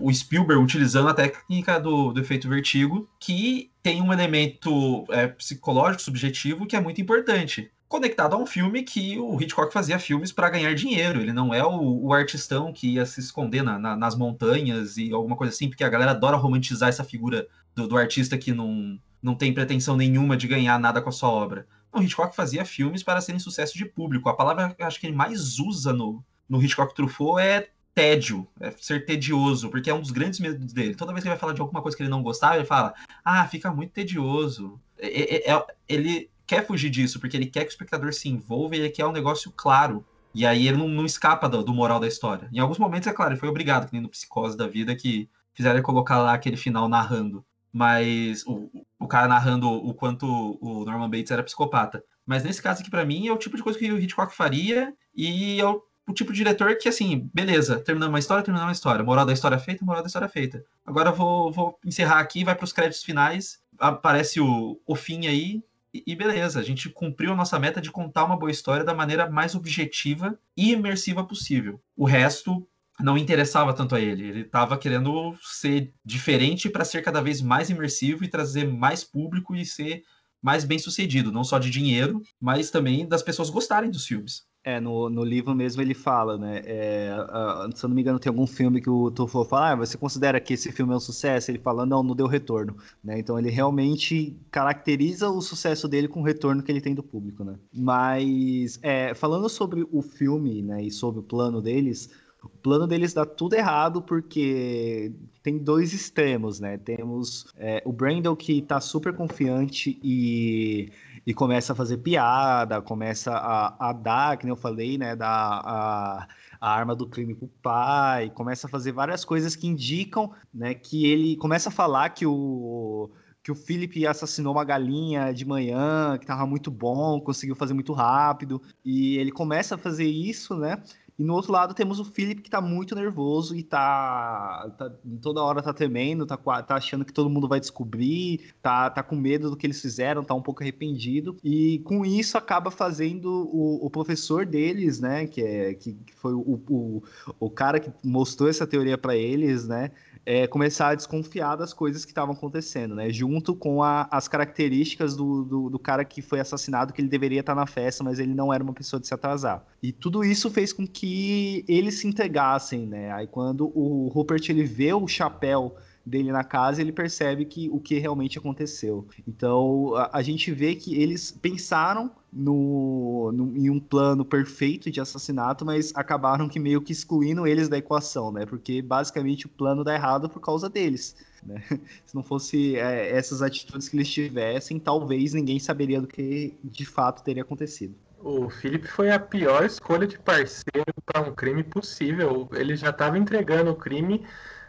[0.00, 6.02] o Spielberg utilizando a técnica do, do efeito vertigo, que tem um elemento é, psicológico,
[6.02, 7.70] subjetivo, que é muito importante.
[7.88, 11.20] Conectado a um filme que o Hitchcock fazia filmes para ganhar dinheiro.
[11.20, 15.12] Ele não é o, o artistão que ia se esconder na, na, nas montanhas e
[15.12, 18.98] alguma coisa assim, porque a galera adora romantizar essa figura do, do artista que não,
[19.22, 21.66] não tem pretensão nenhuma de ganhar nada com a sua obra.
[21.92, 24.28] O Hitchcock fazia filmes para serem sucesso de público.
[24.28, 28.46] A palavra que eu acho que ele mais usa no, no Hitchcock Truffaut é tédio,
[28.60, 30.94] é ser tedioso, porque é um dos grandes medos dele.
[30.94, 32.94] Toda vez que ele vai falar de alguma coisa que ele não gostava, ele fala:
[33.24, 34.80] Ah, fica muito tedioso.
[34.98, 38.76] É, é, é, ele quer fugir disso, porque ele quer que o espectador se envolva
[38.76, 40.04] e ele quer um negócio claro.
[40.32, 42.48] E aí ele não, não escapa do, do, moral da história.
[42.52, 45.28] Em alguns momentos, é claro, ele foi obrigado, que nem no Psicose da Vida, que
[45.52, 50.84] fizeram ele colocar lá aquele final narrando mas o, o cara narrando o quanto o
[50.84, 52.02] Norman Bates era psicopata.
[52.26, 54.94] Mas nesse caso aqui, para mim, é o tipo de coisa que o Hitchcock faria
[55.14, 58.72] e é o, o tipo de diretor que, assim, beleza, terminando uma história, terminando uma
[58.72, 59.04] história.
[59.04, 60.64] Moral da história feita, moral da história feita.
[60.84, 65.62] Agora vou, vou encerrar aqui, vai para os créditos finais, aparece o, o fim aí,
[65.92, 69.28] e beleza, a gente cumpriu a nossa meta de contar uma boa história da maneira
[69.28, 71.80] mais objetiva e imersiva possível.
[71.96, 72.64] O resto
[73.02, 74.28] não interessava tanto a ele.
[74.28, 79.54] Ele estava querendo ser diferente para ser cada vez mais imersivo e trazer mais público
[79.54, 80.02] e ser
[80.42, 84.48] mais bem sucedido, não só de dinheiro, mas também das pessoas gostarem dos filmes.
[84.62, 86.60] É, no, no livro mesmo ele fala, né?
[86.66, 89.76] É, uh, se eu não me engano, tem algum filme que o Tufo fala, ah,
[89.76, 91.50] você considera que esse filme é um sucesso?
[91.50, 92.76] Ele fala, não, não deu retorno.
[93.02, 93.18] Né?
[93.18, 97.42] Então ele realmente caracteriza o sucesso dele com o retorno que ele tem do público,
[97.42, 97.54] né?
[97.72, 102.10] Mas, é, falando sobre o filme, né, e sobre o plano deles,
[102.42, 105.12] o plano deles dá tudo errado porque
[105.42, 106.78] tem dois extremos, né?
[106.78, 110.90] Temos é, o Brandon que tá super confiante e,
[111.26, 115.14] e começa a fazer piada, começa a, a dar, que nem eu falei, né?
[115.16, 116.28] Dar a,
[116.60, 120.74] a arma do crime pro pai, começa a fazer várias coisas que indicam, né?
[120.74, 123.10] Que ele começa a falar que o
[123.42, 127.92] que o Philip assassinou uma galinha de manhã, que tava muito bom, conseguiu fazer muito
[127.94, 130.82] rápido, e ele começa a fazer isso, né?
[131.20, 134.90] E no outro lado temos o Philip que tá muito nervoso e tá, tá
[135.20, 139.16] toda hora tá temendo, tá, tá achando que todo mundo vai descobrir, tá, tá com
[139.16, 141.36] medo do que eles fizeram, tá um pouco arrependido.
[141.44, 146.58] E com isso acaba fazendo o, o professor deles, né, que, é, que foi o,
[146.70, 147.02] o,
[147.38, 149.90] o cara que mostrou essa teoria para eles, né,
[150.24, 153.10] é, começar a desconfiar das coisas que estavam acontecendo, né?
[153.10, 157.40] Junto com a, as características do, do, do, cara que foi assassinado, que ele deveria
[157.40, 159.64] estar na festa, mas ele não era uma pessoa de se atrasar.
[159.82, 163.12] E tudo isso fez com que eles se entregassem, né?
[163.12, 167.78] Aí quando o Rupert ele vê o chapéu dele na casa, ele percebe que o
[167.78, 169.06] que realmente aconteceu.
[169.26, 175.00] Então a, a gente vê que eles pensaram no, no, em um plano perfeito de
[175.00, 178.46] assassinato, mas acabaram que meio que excluindo eles da equação, né?
[178.46, 181.16] Porque basicamente o plano dá errado por causa deles.
[181.42, 181.62] Né?
[182.06, 186.84] Se não fosse é, essas atitudes que eles tivessem, talvez ninguém saberia do que de
[186.84, 187.94] fato teria acontecido.
[188.22, 192.48] O Felipe foi a pior escolha de parceiro para um crime possível.
[192.52, 194.22] Ele já estava entregando o crime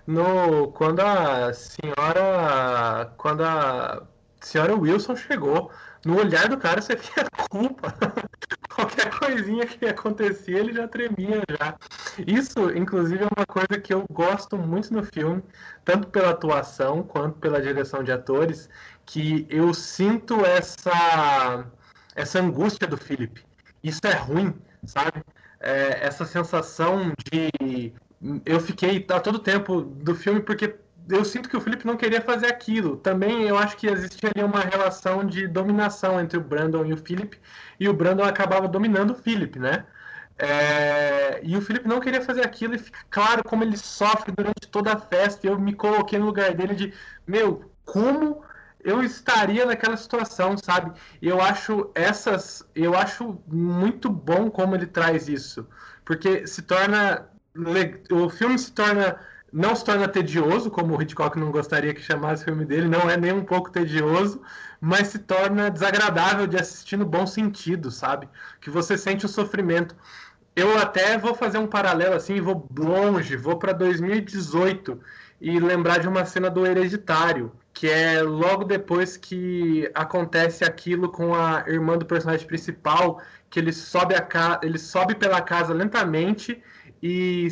[0.08, 4.04] no quando a senhora quando a
[4.42, 5.72] senhora Wilson chegou
[6.06, 7.94] no olhar do cara você via culpa.
[8.74, 11.76] Qualquer coisinha que acontecia ele já tremia já.
[12.26, 15.44] Isso inclusive é uma coisa que eu gosto muito no filme
[15.86, 18.70] tanto pela atuação quanto pela direção de atores
[19.06, 21.66] que eu sinto essa
[22.16, 23.44] essa angústia do Philip
[23.84, 24.54] isso é ruim
[24.86, 25.24] sabe?
[25.60, 27.94] É, essa sensação de
[28.46, 30.76] eu fiquei a todo tempo do filme porque
[31.10, 32.98] eu sinto que o Felipe não queria fazer aquilo.
[32.98, 36.98] Também eu acho que existia ali uma relação de dominação entre o Brandon e o
[36.98, 37.38] Philip,
[37.80, 39.86] e o Brandon acabava dominando o Philip, né?
[40.38, 41.40] É...
[41.44, 44.94] e o Felipe não queria fazer aquilo, e fica claro como ele sofre durante toda
[44.94, 45.48] a festa.
[45.48, 46.94] Eu me coloquei no lugar dele de,
[47.28, 48.44] meu, como
[48.84, 50.92] eu estaria naquela situação, sabe?
[51.22, 55.68] Eu acho essas, eu acho muito bom como ele traz isso,
[56.06, 57.28] porque se torna
[58.12, 59.20] o filme se torna
[59.52, 63.10] não se torna tedioso, como o Hitchcock não gostaria que chamasse o filme dele, não
[63.10, 64.42] é nem um pouco tedioso,
[64.80, 68.30] mas se torna desagradável de assistir no bom sentido, sabe?
[68.62, 69.96] Que você sente o sofrimento.
[70.56, 75.00] Eu até vou fazer um paralelo assim, vou longe, vou para 2018
[75.42, 81.34] e lembrar de uma cena do Hereditário, que é logo depois que acontece aquilo com
[81.34, 84.60] a irmã do personagem principal, que ele sobe a ca...
[84.64, 86.62] ele sobe pela casa lentamente
[87.02, 87.48] e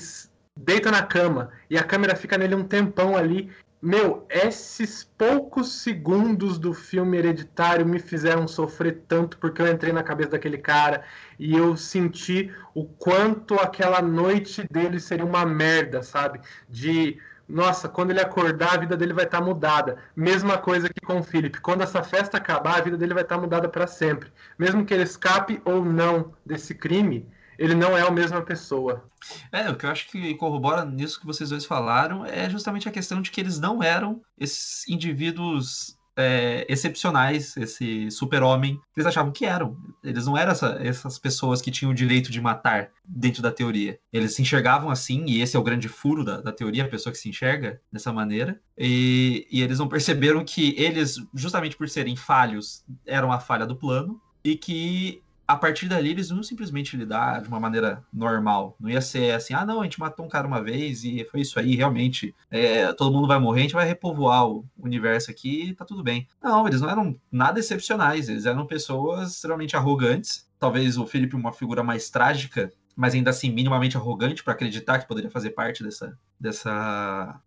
[0.55, 3.49] deita na cama e a câmera fica nele um tempão ali.
[3.81, 10.03] Meu, esses poucos segundos do filme Hereditário me fizeram sofrer tanto porque eu entrei na
[10.03, 11.03] cabeça daquele cara
[11.39, 16.41] e eu senti o quanto aquela noite dele seria uma merda, sabe?
[16.67, 17.17] De
[17.49, 19.97] nossa, quando ele acordar, a vida dele vai estar tá mudada.
[20.15, 21.59] Mesma coisa que com o Philip.
[21.61, 24.31] Quando essa festa acabar, a vida dele vai estar tá mudada para sempre.
[24.57, 27.27] Mesmo que ele escape ou não desse crime,
[27.59, 29.03] ele não é a mesma pessoa.
[29.51, 32.91] É, o que eu acho que corrobora nisso que vocês dois falaram é justamente a
[32.91, 39.45] questão de que eles não eram esses indivíduos é, excepcionais, esse super-homem eles achavam que
[39.45, 39.77] eram.
[40.01, 43.99] Eles não eram essa, essas pessoas que tinham o direito de matar dentro da teoria.
[44.11, 47.11] Eles se enxergavam assim, e esse é o grande furo da, da teoria, a pessoa
[47.11, 48.59] que se enxerga dessa maneira.
[48.77, 53.75] E, e eles não perceberam que eles, justamente por serem falhos, eram a falha do
[53.75, 58.75] plano, e que a partir dali eles não simplesmente lidar de uma maneira normal.
[58.79, 61.41] Não ia ser assim, ah, não, a gente matou um cara uma vez e foi
[61.41, 62.35] isso aí, realmente.
[62.51, 66.03] É, todo mundo vai morrer, a gente vai repovoar o universo aqui e tá tudo
[66.03, 66.27] bem.
[66.39, 70.47] Não, eles não eram nada excepcionais, eles eram pessoas extremamente arrogantes.
[70.59, 75.07] Talvez o Felipe uma figura mais trágica mas ainda assim minimamente arrogante para acreditar que
[75.07, 77.41] poderia fazer parte dessa, dessa,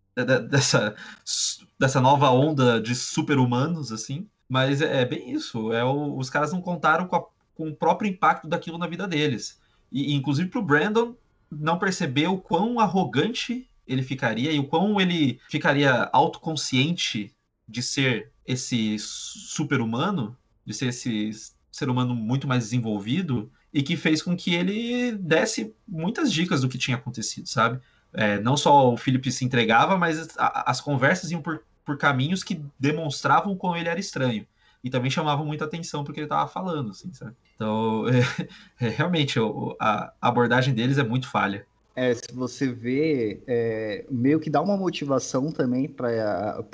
[0.49, 0.97] dessa,
[1.79, 4.27] dessa nova onda de super-humanos, assim.
[4.49, 5.71] Mas é, é, bem isso.
[5.73, 7.25] É o, os caras não contaram com, a,
[7.55, 9.61] com, o próprio impacto daquilo na vida deles.
[9.91, 11.15] E, inclusive, para o Brandon
[11.51, 17.35] não perceber o quão arrogante ele ficaria e o quão ele ficaria autoconsciente
[17.69, 21.31] de ser esse super-humano, de ser esse
[21.71, 26.69] ser humano muito mais desenvolvido, e que fez com que ele desse muitas dicas do
[26.69, 27.81] que tinha acontecido, sabe?
[28.13, 32.45] É, não só o Felipe se entregava, mas a, as conversas iam por, por caminhos
[32.45, 34.47] que demonstravam como ele era estranho.
[34.83, 37.35] E também chamavam muita atenção porque ele estava falando, assim, sabe?
[37.55, 38.05] Então,
[38.81, 39.39] é, é, realmente,
[39.81, 41.67] a, a abordagem deles é muito falha.
[41.95, 46.65] É, se você vê, é, meio que dá uma motivação também para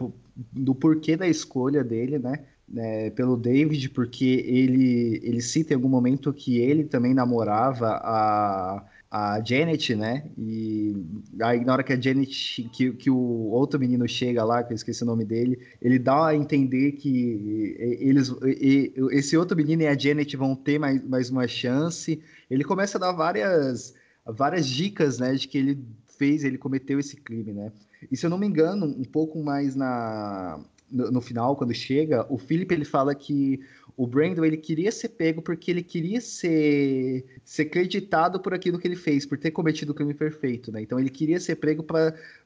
[0.53, 2.45] do porquê da escolha dele, né?
[2.77, 8.85] é, pelo David, porque ele, ele cita em algum momento que ele também namorava a,
[9.11, 10.31] a Janet, né?
[10.37, 10.95] E
[11.41, 13.17] aí na hora que a Janet, que, que o
[13.51, 17.77] outro menino chega lá, que eu esqueci o nome dele, ele dá a entender que
[18.01, 18.35] eles,
[19.11, 22.21] esse outro menino e a Janet vão ter mais, mais uma chance.
[22.51, 23.95] Ele começa a dar várias,
[24.27, 25.83] várias dicas, né, de que ele
[26.19, 27.73] fez, ele cometeu esse crime, né?
[28.11, 30.61] E se eu não me engano, um pouco mais na
[30.91, 33.61] no, no, final, quando chega, o Philip ele fala que
[33.97, 38.87] o Brandon ele queria ser pego porque ele queria ser, ser creditado por aquilo que
[38.87, 40.81] ele fez, por ter cometido o crime perfeito, né?
[40.81, 41.85] Então ele queria ser pego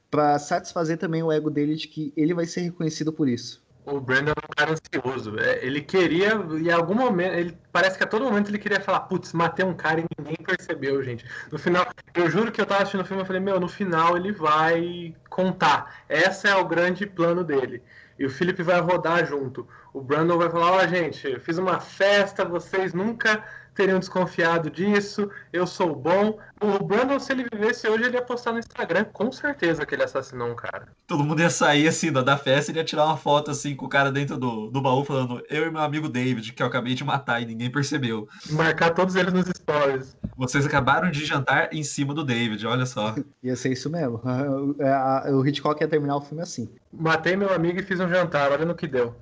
[0.09, 3.63] para satisfazer também o ego dele de que ele vai ser reconhecido por isso.
[3.85, 5.37] O Brandon é um cara ansioso.
[5.37, 9.01] É, ele queria, em algum momento, ele parece que a todo momento ele queria falar,
[9.01, 11.25] putz, matei um cara e ninguém percebeu, gente.
[11.51, 11.85] No final,
[12.15, 15.13] eu juro que eu tava assistindo o filme e falei, meu, no final ele vai
[15.29, 16.03] contar.
[16.09, 17.83] Esse é o grande plano dele
[18.23, 19.67] e o Felipe vai rodar junto.
[19.91, 23.43] O Brandon vai falar: Ó, oh, gente, fiz uma festa, vocês nunca
[23.73, 26.37] teriam desconfiado disso, eu sou bom.
[26.61, 30.03] O Brandon, se ele vivesse hoje, ele ia postar no Instagram, com certeza que ele
[30.03, 30.87] assassinou um cara.
[31.05, 33.89] Todo mundo ia sair assim da festa e ia tirar uma foto assim com o
[33.89, 37.03] cara dentro do, do baú falando eu e meu amigo David, que eu acabei de
[37.03, 38.27] matar e ninguém percebeu.
[38.51, 40.15] Marcar todos eles nos stories.
[40.37, 43.15] Vocês acabaram de jantar em cima do David, olha só.
[43.43, 44.21] Ia ser isso mesmo.
[45.33, 46.69] O Hitchcock ia terminar o filme assim.
[46.91, 49.15] Matei meu amigo e fiz um jantar, olha no que deu.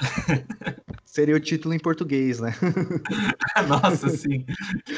[1.04, 2.54] Seria o título em português, né?
[3.68, 4.46] Nossa, sim.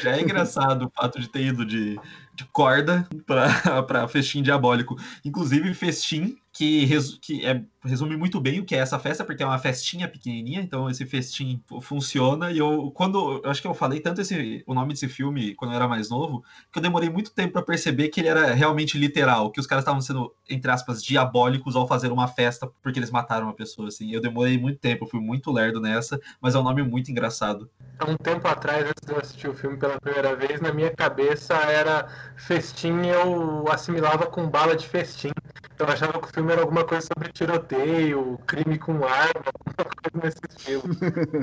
[0.01, 1.99] Já é engraçado o fato de ter ido de,
[2.35, 4.95] de corda para festim diabólico.
[5.25, 6.87] Inclusive, festim que,
[7.19, 10.61] que é, resume muito bem o que é essa festa, porque é uma festinha pequenininha,
[10.61, 12.51] então esse festim funciona.
[12.51, 15.71] E eu, quando eu acho que eu falei tanto esse, o nome desse filme quando
[15.71, 18.97] eu era mais novo, que eu demorei muito tempo para perceber que ele era realmente
[18.97, 23.09] literal, que os caras estavam sendo, entre aspas, diabólicos ao fazer uma festa porque eles
[23.09, 23.87] mataram uma pessoa.
[23.87, 24.11] Assim.
[24.11, 27.67] Eu demorei muito tempo, fui muito lerdo nessa, mas é um nome muito engraçado.
[27.97, 30.91] Há um tempo atrás, antes de eu assistir o filme pela primeira vez, na minha
[30.91, 35.31] cabeça era festim, eu assimilava com bala de festim.
[35.79, 40.23] Eu achava que o filme era alguma coisa sobre tiroteio, crime com arma, alguma coisa
[40.23, 40.83] nesse estilo.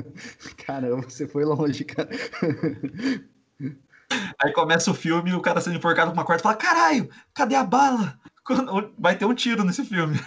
[0.65, 2.09] Caramba, você foi longe, cara.
[4.43, 7.09] Aí começa o filme e o cara sendo enforcado com uma corda e fala: caralho,
[7.33, 8.19] cadê a bala?
[8.97, 10.19] Vai ter um tiro nesse filme.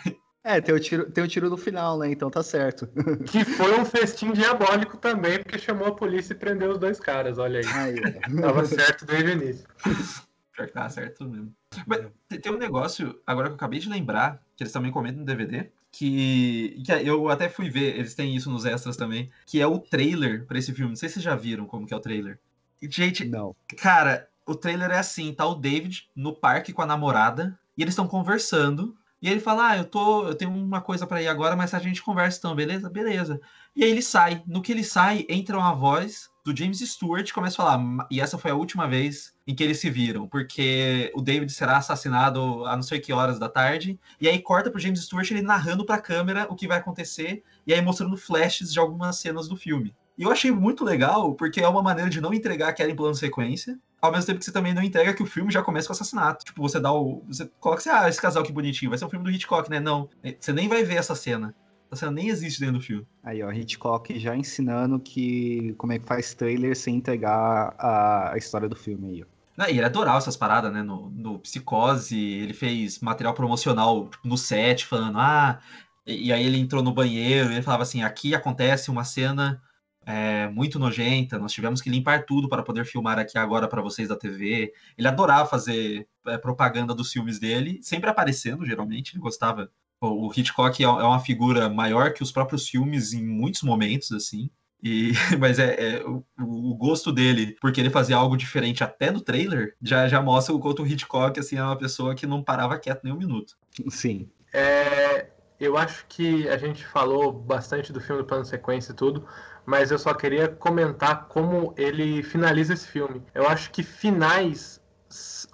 [0.46, 2.10] É, tem o tiro, tem o tiro no final, né?
[2.10, 2.86] Então tá certo.
[3.24, 7.38] Que foi um festim diabólico também, porque chamou a polícia e prendeu os dois caras,
[7.38, 7.66] olha aí.
[7.66, 8.40] aí.
[8.40, 9.66] Tava certo desde o início.
[10.54, 11.52] Pior que tá certo mesmo.
[11.86, 12.06] Mas
[12.40, 15.70] tem um negócio, agora que eu acabei de lembrar, que eles também comentam no DVD,
[15.90, 19.78] que, que eu até fui ver, eles têm isso nos extras também, que é o
[19.78, 20.90] trailer para esse filme.
[20.90, 22.38] Não sei se vocês já viram como que é o trailer.
[22.82, 23.54] Gente, não.
[23.78, 27.92] cara, o trailer é assim, tá o David no parque com a namorada, e eles
[27.92, 31.56] estão conversando, e ele fala: "Ah, eu tô, eu tenho uma coisa para ir agora,
[31.56, 32.90] mas a gente conversa então, beleza?
[32.90, 33.40] Beleza".
[33.74, 34.42] E aí ele sai.
[34.46, 38.36] No que ele sai, entra uma voz do James Stewart começa a falar, e essa
[38.36, 42.76] foi a última vez em que eles se viram, porque o David será assassinado a
[42.76, 46.00] não sei que horas da tarde, e aí corta pro James Stewart ele narrando pra
[46.00, 49.94] câmera o que vai acontecer, e aí mostrando flashes de algumas cenas do filme.
[50.16, 52.94] E eu achei muito legal, porque é uma maneira de não entregar que era em
[52.94, 55.86] plano sequência, ao mesmo tempo que você também não entrega que o filme já começa
[55.86, 56.44] com assassinato.
[56.44, 57.24] Tipo, você dá o.
[57.26, 59.80] Você coloca assim, ah, esse casal que bonitinho, vai ser um filme do Hitchcock, né?
[59.80, 60.10] Não.
[60.38, 61.54] Você nem vai ver essa cena.
[61.94, 63.06] Essa cena nem existe dentro do filme.
[63.22, 68.36] Aí, ó, Hitchcock já ensinando que como é que faz trailer sem entregar a, a
[68.36, 69.34] história do filme aí, ó.
[69.68, 70.82] E ele adorava essas paradas, né?
[70.82, 75.60] No, no Psicose, ele fez material promocional tipo, no set, falando, ah.
[76.04, 79.62] E, e, aí ele entrou no banheiro e ele falava assim: aqui acontece uma cena
[80.04, 84.08] é, muito nojenta, nós tivemos que limpar tudo para poder filmar aqui agora para vocês
[84.08, 84.72] da TV.
[84.98, 89.70] Ele adorava fazer é, propaganda dos filmes dele, sempre aparecendo, geralmente, ele gostava
[90.04, 94.50] o Hitchcock é, é uma figura maior que os próprios filmes em muitos momentos, assim.
[94.82, 99.20] E, mas é, é o, o, gosto dele porque ele fazia algo diferente até no
[99.20, 102.78] trailer já, já mostra o quanto o Hitchcock assim, é uma pessoa que não parava
[102.78, 103.54] quieto nem um minuto.
[103.88, 104.28] Sim.
[104.52, 105.28] É,
[105.58, 109.26] eu acho que a gente falou bastante do filme do plano sequência e tudo,
[109.64, 113.22] mas eu só queria comentar como ele finaliza esse filme.
[113.34, 114.82] Eu acho que finais.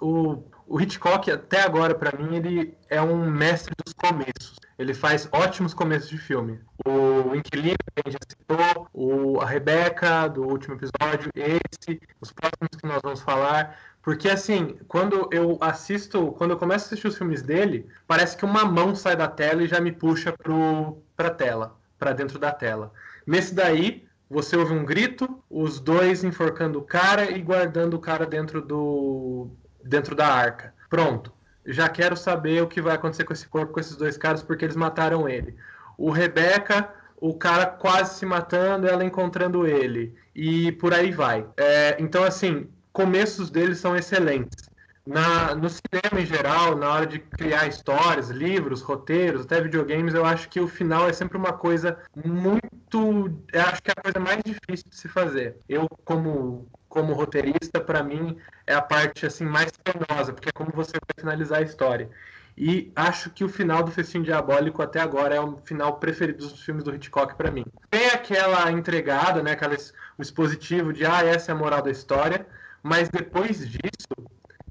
[0.01, 4.55] O, o Hitchcock, até agora, para mim, ele é um mestre dos começos.
[4.79, 6.61] Ele faz ótimos começos de filme.
[6.85, 12.31] O Inquilino, que a gente já citou, o, a Rebeca, do último episódio, esse, os
[12.31, 13.77] próximos que nós vamos falar.
[14.01, 18.45] Porque, assim, quando eu assisto, quando eu começo a assistir os filmes dele, parece que
[18.45, 22.53] uma mão sai da tela e já me puxa pro, pra tela, para dentro da
[22.53, 22.93] tela.
[23.27, 28.25] Nesse daí, você ouve um grito, os dois enforcando o cara e guardando o cara
[28.25, 29.51] dentro do
[29.83, 30.73] dentro da arca.
[30.89, 31.33] Pronto.
[31.65, 34.65] Já quero saber o que vai acontecer com esse corpo, com esses dois caras, porque
[34.65, 35.55] eles mataram ele.
[35.97, 40.15] O Rebeca, o cara quase se matando, ela encontrando ele.
[40.33, 41.45] E por aí vai.
[41.55, 44.69] É, então, assim, começos deles são excelentes.
[45.05, 50.23] Na, no cinema em geral, na hora de criar histórias, livros, roteiros, até videogames, eu
[50.23, 53.31] acho que o final é sempre uma coisa muito.
[53.51, 55.57] Eu acho que é a coisa mais difícil de se fazer.
[55.67, 58.37] Eu, como, como roteirista, para mim,
[58.67, 62.09] é a parte assim mais penosa, porque é como você vai finalizar a história.
[62.57, 66.61] E acho que o final do Festim Diabólico até agora é o final preferido dos
[66.61, 67.63] filmes do Hitchcock para mim.
[67.89, 69.75] Tem aquela entregada, né, aquela,
[70.17, 72.45] o expositivo de ah, essa é a moral da história,
[72.83, 74.13] mas depois disso,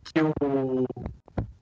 [0.05, 0.85] que o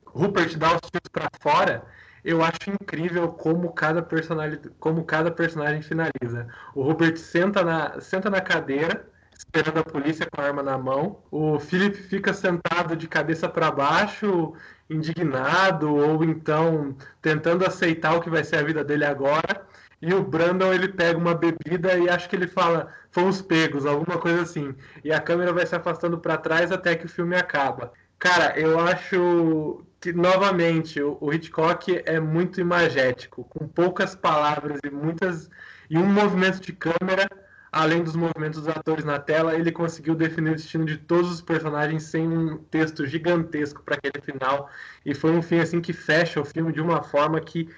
[0.07, 1.85] Rupert dá os tiros para fora,
[2.25, 6.49] eu acho incrível como cada personagem, como cada personagem finaliza.
[6.75, 9.07] O Rupert senta na, senta na cadeira,
[9.39, 11.23] esperando a polícia com a arma na mão.
[11.31, 14.53] O Philip fica sentado de cabeça para baixo,
[14.91, 19.67] indignado, ou então tentando aceitar o que vai ser a vida dele agora.
[20.03, 24.19] E o Brandon ele pega uma bebida e acho que ele fala fomos pegos, alguma
[24.19, 24.75] coisa assim.
[25.05, 27.93] E a câmera vai se afastando para trás até que o filme acaba.
[28.19, 35.49] Cara, eu acho que, novamente, o, Hitchcock é muito imagético, com poucas palavras e muitas
[35.91, 37.29] e um movimento de câmera,
[37.71, 41.41] além dos movimentos dos atores na tela, ele conseguiu definir o destino de todos os
[41.41, 44.71] personagens sem um texto gigantesco para aquele final.
[45.05, 47.69] E foi um fim assim que fecha o filme de uma forma que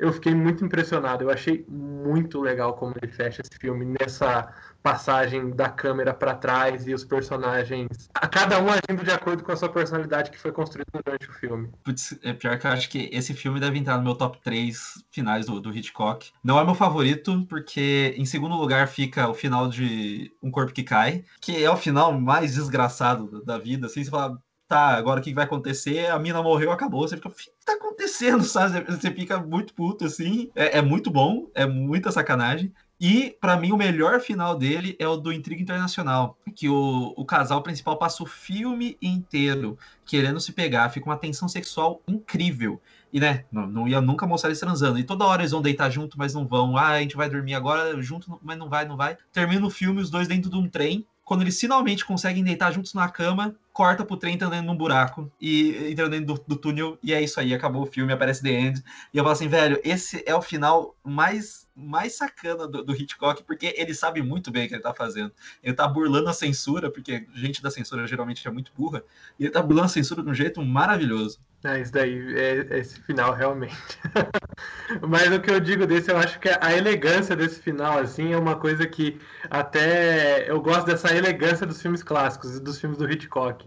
[0.00, 1.24] eu fiquei muito impressionado.
[1.24, 6.86] Eu achei muito legal como ele fecha esse filme nessa passagem da câmera para trás
[6.86, 10.52] e os personagens, a cada um agindo de acordo com a sua personalidade que foi
[10.52, 11.70] construída durante o filme.
[11.84, 15.04] Putz, é pior que eu acho que esse filme deve entrar no meu top 3
[15.10, 16.30] finais do, do Hitchcock.
[16.42, 20.82] Não é meu favorito, porque em segundo lugar fica o final de Um Corpo que
[20.82, 23.86] Cai, que é o final mais desgraçado da vida.
[23.86, 24.40] Assim, você fala,
[24.70, 26.06] tá, agora o que vai acontecer?
[26.06, 27.06] A mina morreu, acabou.
[27.06, 28.80] Você fica, o que tá acontecendo, sabe?
[28.84, 30.48] Você fica muito puto, assim.
[30.54, 32.72] É, é muito bom, é muita sacanagem.
[33.00, 37.24] E, para mim, o melhor final dele é o do Intriga Internacional, que o, o
[37.24, 42.80] casal principal passa o filme inteiro querendo se pegar, fica uma tensão sexual incrível.
[43.12, 44.98] E, né, não, não ia nunca mostrar eles transando.
[44.98, 46.76] E toda hora eles vão deitar junto, mas não vão.
[46.76, 49.16] Ah, a gente vai dormir agora junto, mas não vai, não vai.
[49.32, 51.04] Termina o filme, os dois dentro de um trem.
[51.30, 55.88] Quando eles finalmente conseguem deitar juntos na cama, corta pro trem entrando num buraco e
[55.88, 58.82] entrando dentro do, do, túnel, e é isso aí, acabou o filme, aparece The End.
[59.14, 63.42] E eu falo assim, velho, esse é o final mais mais sacana do, do, Hitchcock,
[63.44, 65.32] porque ele sabe muito bem o que ele tá fazendo.
[65.62, 69.02] Ele tá burlando a censura, porque gente da censura geralmente é muito burra,
[69.38, 71.40] e ele tá burlando a censura de um jeito maravilhoso.
[71.62, 73.76] É, isso daí, é, esse final, realmente.
[75.06, 78.36] Mas o que eu digo desse, eu acho que a elegância desse final, assim, é
[78.36, 79.20] uma coisa que
[79.50, 83.66] até eu gosto dessa elegância dos filmes clássicos e dos filmes do Hitchcock.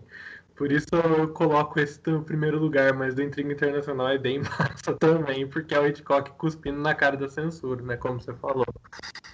[0.55, 4.93] Por isso eu coloco esse no primeiro lugar, mas do Intriga Internacional é bem massa
[4.99, 7.97] também, porque é o Hitchcock cuspindo na cara da censura, né?
[7.97, 8.65] Como você falou.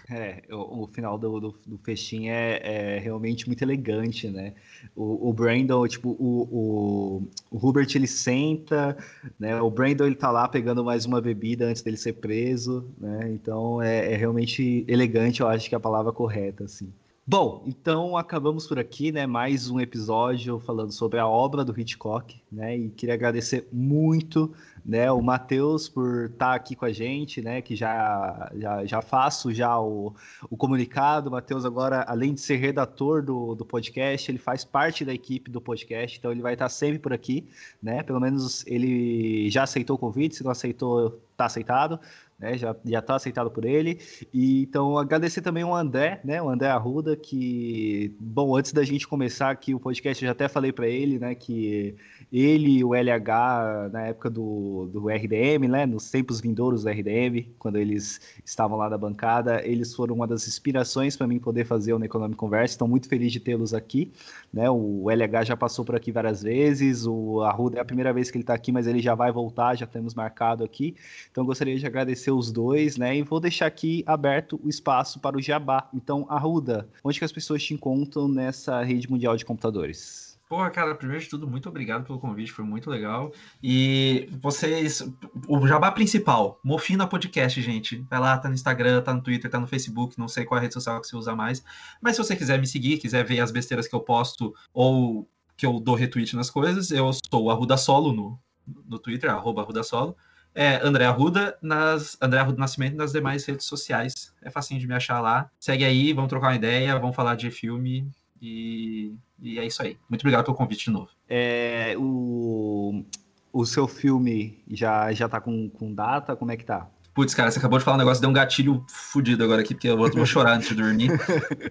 [0.09, 4.53] É, o, o final do, do, do festim é, é, realmente muito elegante, né?
[4.95, 8.97] O, o Brandon, tipo, o, o, o Hubert ele senta,
[9.38, 9.61] né?
[9.61, 13.30] O Brandon ele tá lá pegando mais uma bebida antes dele ser preso, né?
[13.32, 16.91] Então é, é realmente elegante, eu acho que é a palavra correta, assim.
[17.32, 19.28] Bom, então acabamos por aqui, né?
[19.28, 22.76] Mais um episódio falando sobre a obra do Hitchcock, né?
[22.76, 24.52] E queria agradecer muito,
[24.84, 27.62] né, o Matheus por estar tá aqui com a gente, né?
[27.62, 30.12] Que já já, já faço já o,
[30.50, 31.30] o comunicado.
[31.30, 35.62] Matheus agora, além de ser redator do, do podcast, ele faz parte da equipe do
[35.62, 37.48] podcast, então ele vai estar sempre por aqui,
[37.80, 38.02] né?
[38.02, 42.00] Pelo menos ele já aceitou o convite, se não aceitou, tá aceitado
[42.40, 42.58] né?
[42.58, 44.00] Já já está aceitado por ele.
[44.34, 46.42] E então agradecer também o André, né?
[46.42, 50.48] O André Arruda que, bom, antes da gente começar aqui o podcast, eu já até
[50.48, 51.96] falei para ele, né, que
[52.32, 57.48] ele e o LH na época do, do RDM, né, nos tempos vindouros do RDM,
[57.58, 61.94] quando eles estavam lá na bancada, eles foram uma das inspirações para mim poder fazer
[61.94, 62.74] o Economic Conversa.
[62.74, 64.12] Estou muito feliz de tê-los aqui,
[64.54, 64.70] né?
[64.70, 68.38] O LH já passou por aqui várias vezes, o Arruda é a primeira vez que
[68.38, 70.96] ele está aqui, mas ele já vai voltar, já temos marcado aqui.
[71.32, 73.18] Então gostaria de agradecer agradecer os dois, né?
[73.18, 75.90] E vou deixar aqui aberto o espaço para o Jabá.
[75.94, 80.30] Então, Arruda, onde que as pessoas te encontram nessa rede mundial de computadores?
[80.48, 83.32] Porra, cara, primeiro de tudo, muito obrigado pelo convite, foi muito legal.
[83.62, 85.08] E vocês,
[85.48, 88.04] o jabá principal, Mofina Podcast, gente.
[88.10, 90.60] Vai lá, tá no Instagram, tá no Twitter, tá no Facebook, não sei qual é
[90.60, 91.64] a rede social que você usa mais.
[92.02, 95.68] Mas se você quiser me seguir, quiser ver as besteiras que eu posto ou que
[95.68, 98.40] eu dou retweet nas coisas, eu sou o Arruda Solo no,
[98.88, 100.16] no Twitter, arroba Arruda Solo
[100.54, 104.34] é André Arruda, nas, André Arruda Nascimento nas demais redes sociais.
[104.41, 105.50] É facinho de me achar lá.
[105.60, 108.10] Segue aí, vamos trocar uma ideia, vamos falar de filme
[108.41, 109.97] e, e é isso aí.
[110.10, 111.10] Muito obrigado pelo convite de novo.
[111.28, 113.04] É, o,
[113.52, 116.36] o seu filme já, já tá com, com data?
[116.36, 116.89] Como é que tá?
[117.14, 119.89] Putz, cara, você acabou de falar um negócio, deu um gatilho fudido agora aqui, porque
[119.89, 121.10] eu vou, vou chorar antes de dormir.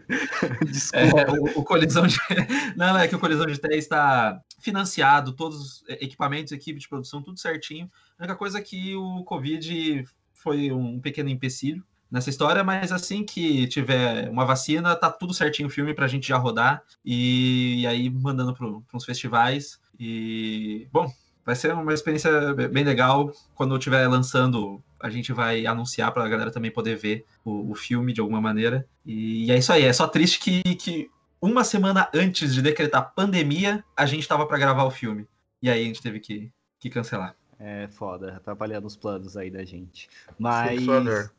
[0.67, 1.21] Desculpa.
[1.21, 2.19] É, o, o, Colisão de...
[2.77, 6.89] Não, não, é que o Colisão de Té está financiado, todos os equipamentos, equipe de
[6.89, 7.91] produção, tudo certinho.
[8.19, 13.25] A única coisa é que o Covid foi um pequeno empecilho nessa história, mas assim
[13.25, 17.87] que tiver uma vacina, tá tudo certinho o filme pra gente já rodar e, e
[17.87, 18.67] aí mandando para
[18.97, 19.79] uns festivais.
[19.99, 21.13] E, bom,
[21.45, 23.33] vai ser uma experiência bem legal.
[23.55, 27.71] Quando eu estiver lançando, a gente vai anunciar para a galera também poder ver o,
[27.71, 28.87] o, filme de alguma maneira.
[29.05, 29.85] E é isso aí.
[29.85, 31.11] É só triste que, que
[31.41, 35.27] uma semana antes de decretar pandemia, a gente estava para gravar o filme.
[35.63, 36.51] E aí a gente teve que,
[36.81, 37.38] que cancelar.
[37.61, 40.09] É foda, atrapalhando os planos aí da gente.
[40.39, 40.81] Mas.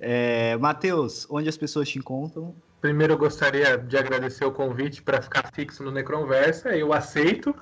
[0.00, 2.54] é, Matheus, onde as pessoas te encontram?
[2.80, 6.76] Primeiro eu gostaria de agradecer o convite para ficar fixo no Necronversa.
[6.76, 7.54] Eu aceito,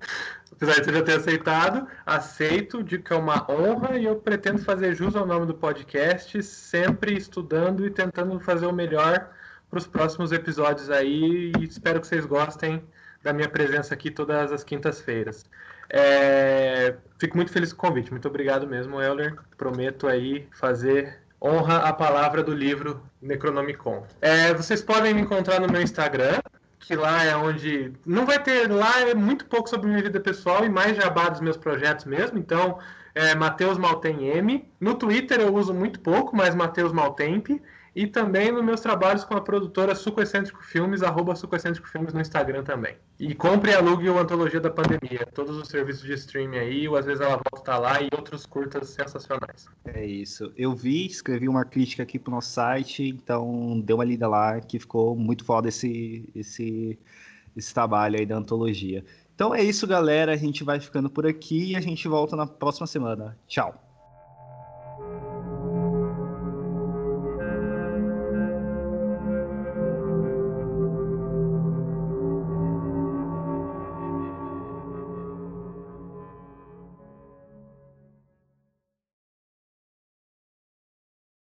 [0.52, 4.60] apesar de você já ter aceitado, aceito, digo que é uma honra e eu pretendo
[4.60, 9.30] fazer jus ao nome do podcast, sempre estudando e tentando fazer o melhor
[9.68, 11.52] para os próximos episódios aí.
[11.58, 12.82] E espero que vocês gostem
[13.22, 15.44] da minha presença aqui todas as quintas-feiras.
[15.90, 16.94] É...
[17.18, 18.10] Fico muito feliz com o convite.
[18.10, 19.36] Muito obrigado mesmo, Euler.
[19.56, 24.06] Prometo aí fazer honra à palavra do livro Necronomicon.
[24.20, 26.40] É, vocês podem me encontrar no meu Instagram,
[26.80, 27.92] que lá é onde.
[28.06, 28.70] Não vai ter.
[28.70, 32.38] Lá é muito pouco sobre minha vida pessoal e mais jabá dos meus projetos mesmo.
[32.38, 32.78] Então,
[33.14, 34.68] é Matheus Maltem M.
[34.80, 37.48] No Twitter eu uso muito pouco, mas Matheus Maltemp
[37.94, 42.12] e também nos meus trabalhos com a produtora Suco Excêntrico Filmes, arroba Suco Excêntrico Filmes
[42.12, 42.96] no Instagram também.
[43.18, 46.96] E compre e alugue o Antologia da Pandemia, todos os serviços de streaming aí, o
[46.96, 49.68] Às vezes ela volta tá lá e outros curtas sensacionais.
[49.84, 50.52] É isso.
[50.56, 54.78] Eu vi, escrevi uma crítica aqui pro nosso site, então dê uma lida lá, que
[54.78, 56.98] ficou muito foda esse, esse,
[57.56, 59.04] esse trabalho aí da antologia.
[59.34, 60.32] Então é isso, galera.
[60.32, 63.36] A gente vai ficando por aqui e a gente volta na próxima semana.
[63.46, 63.83] Tchau.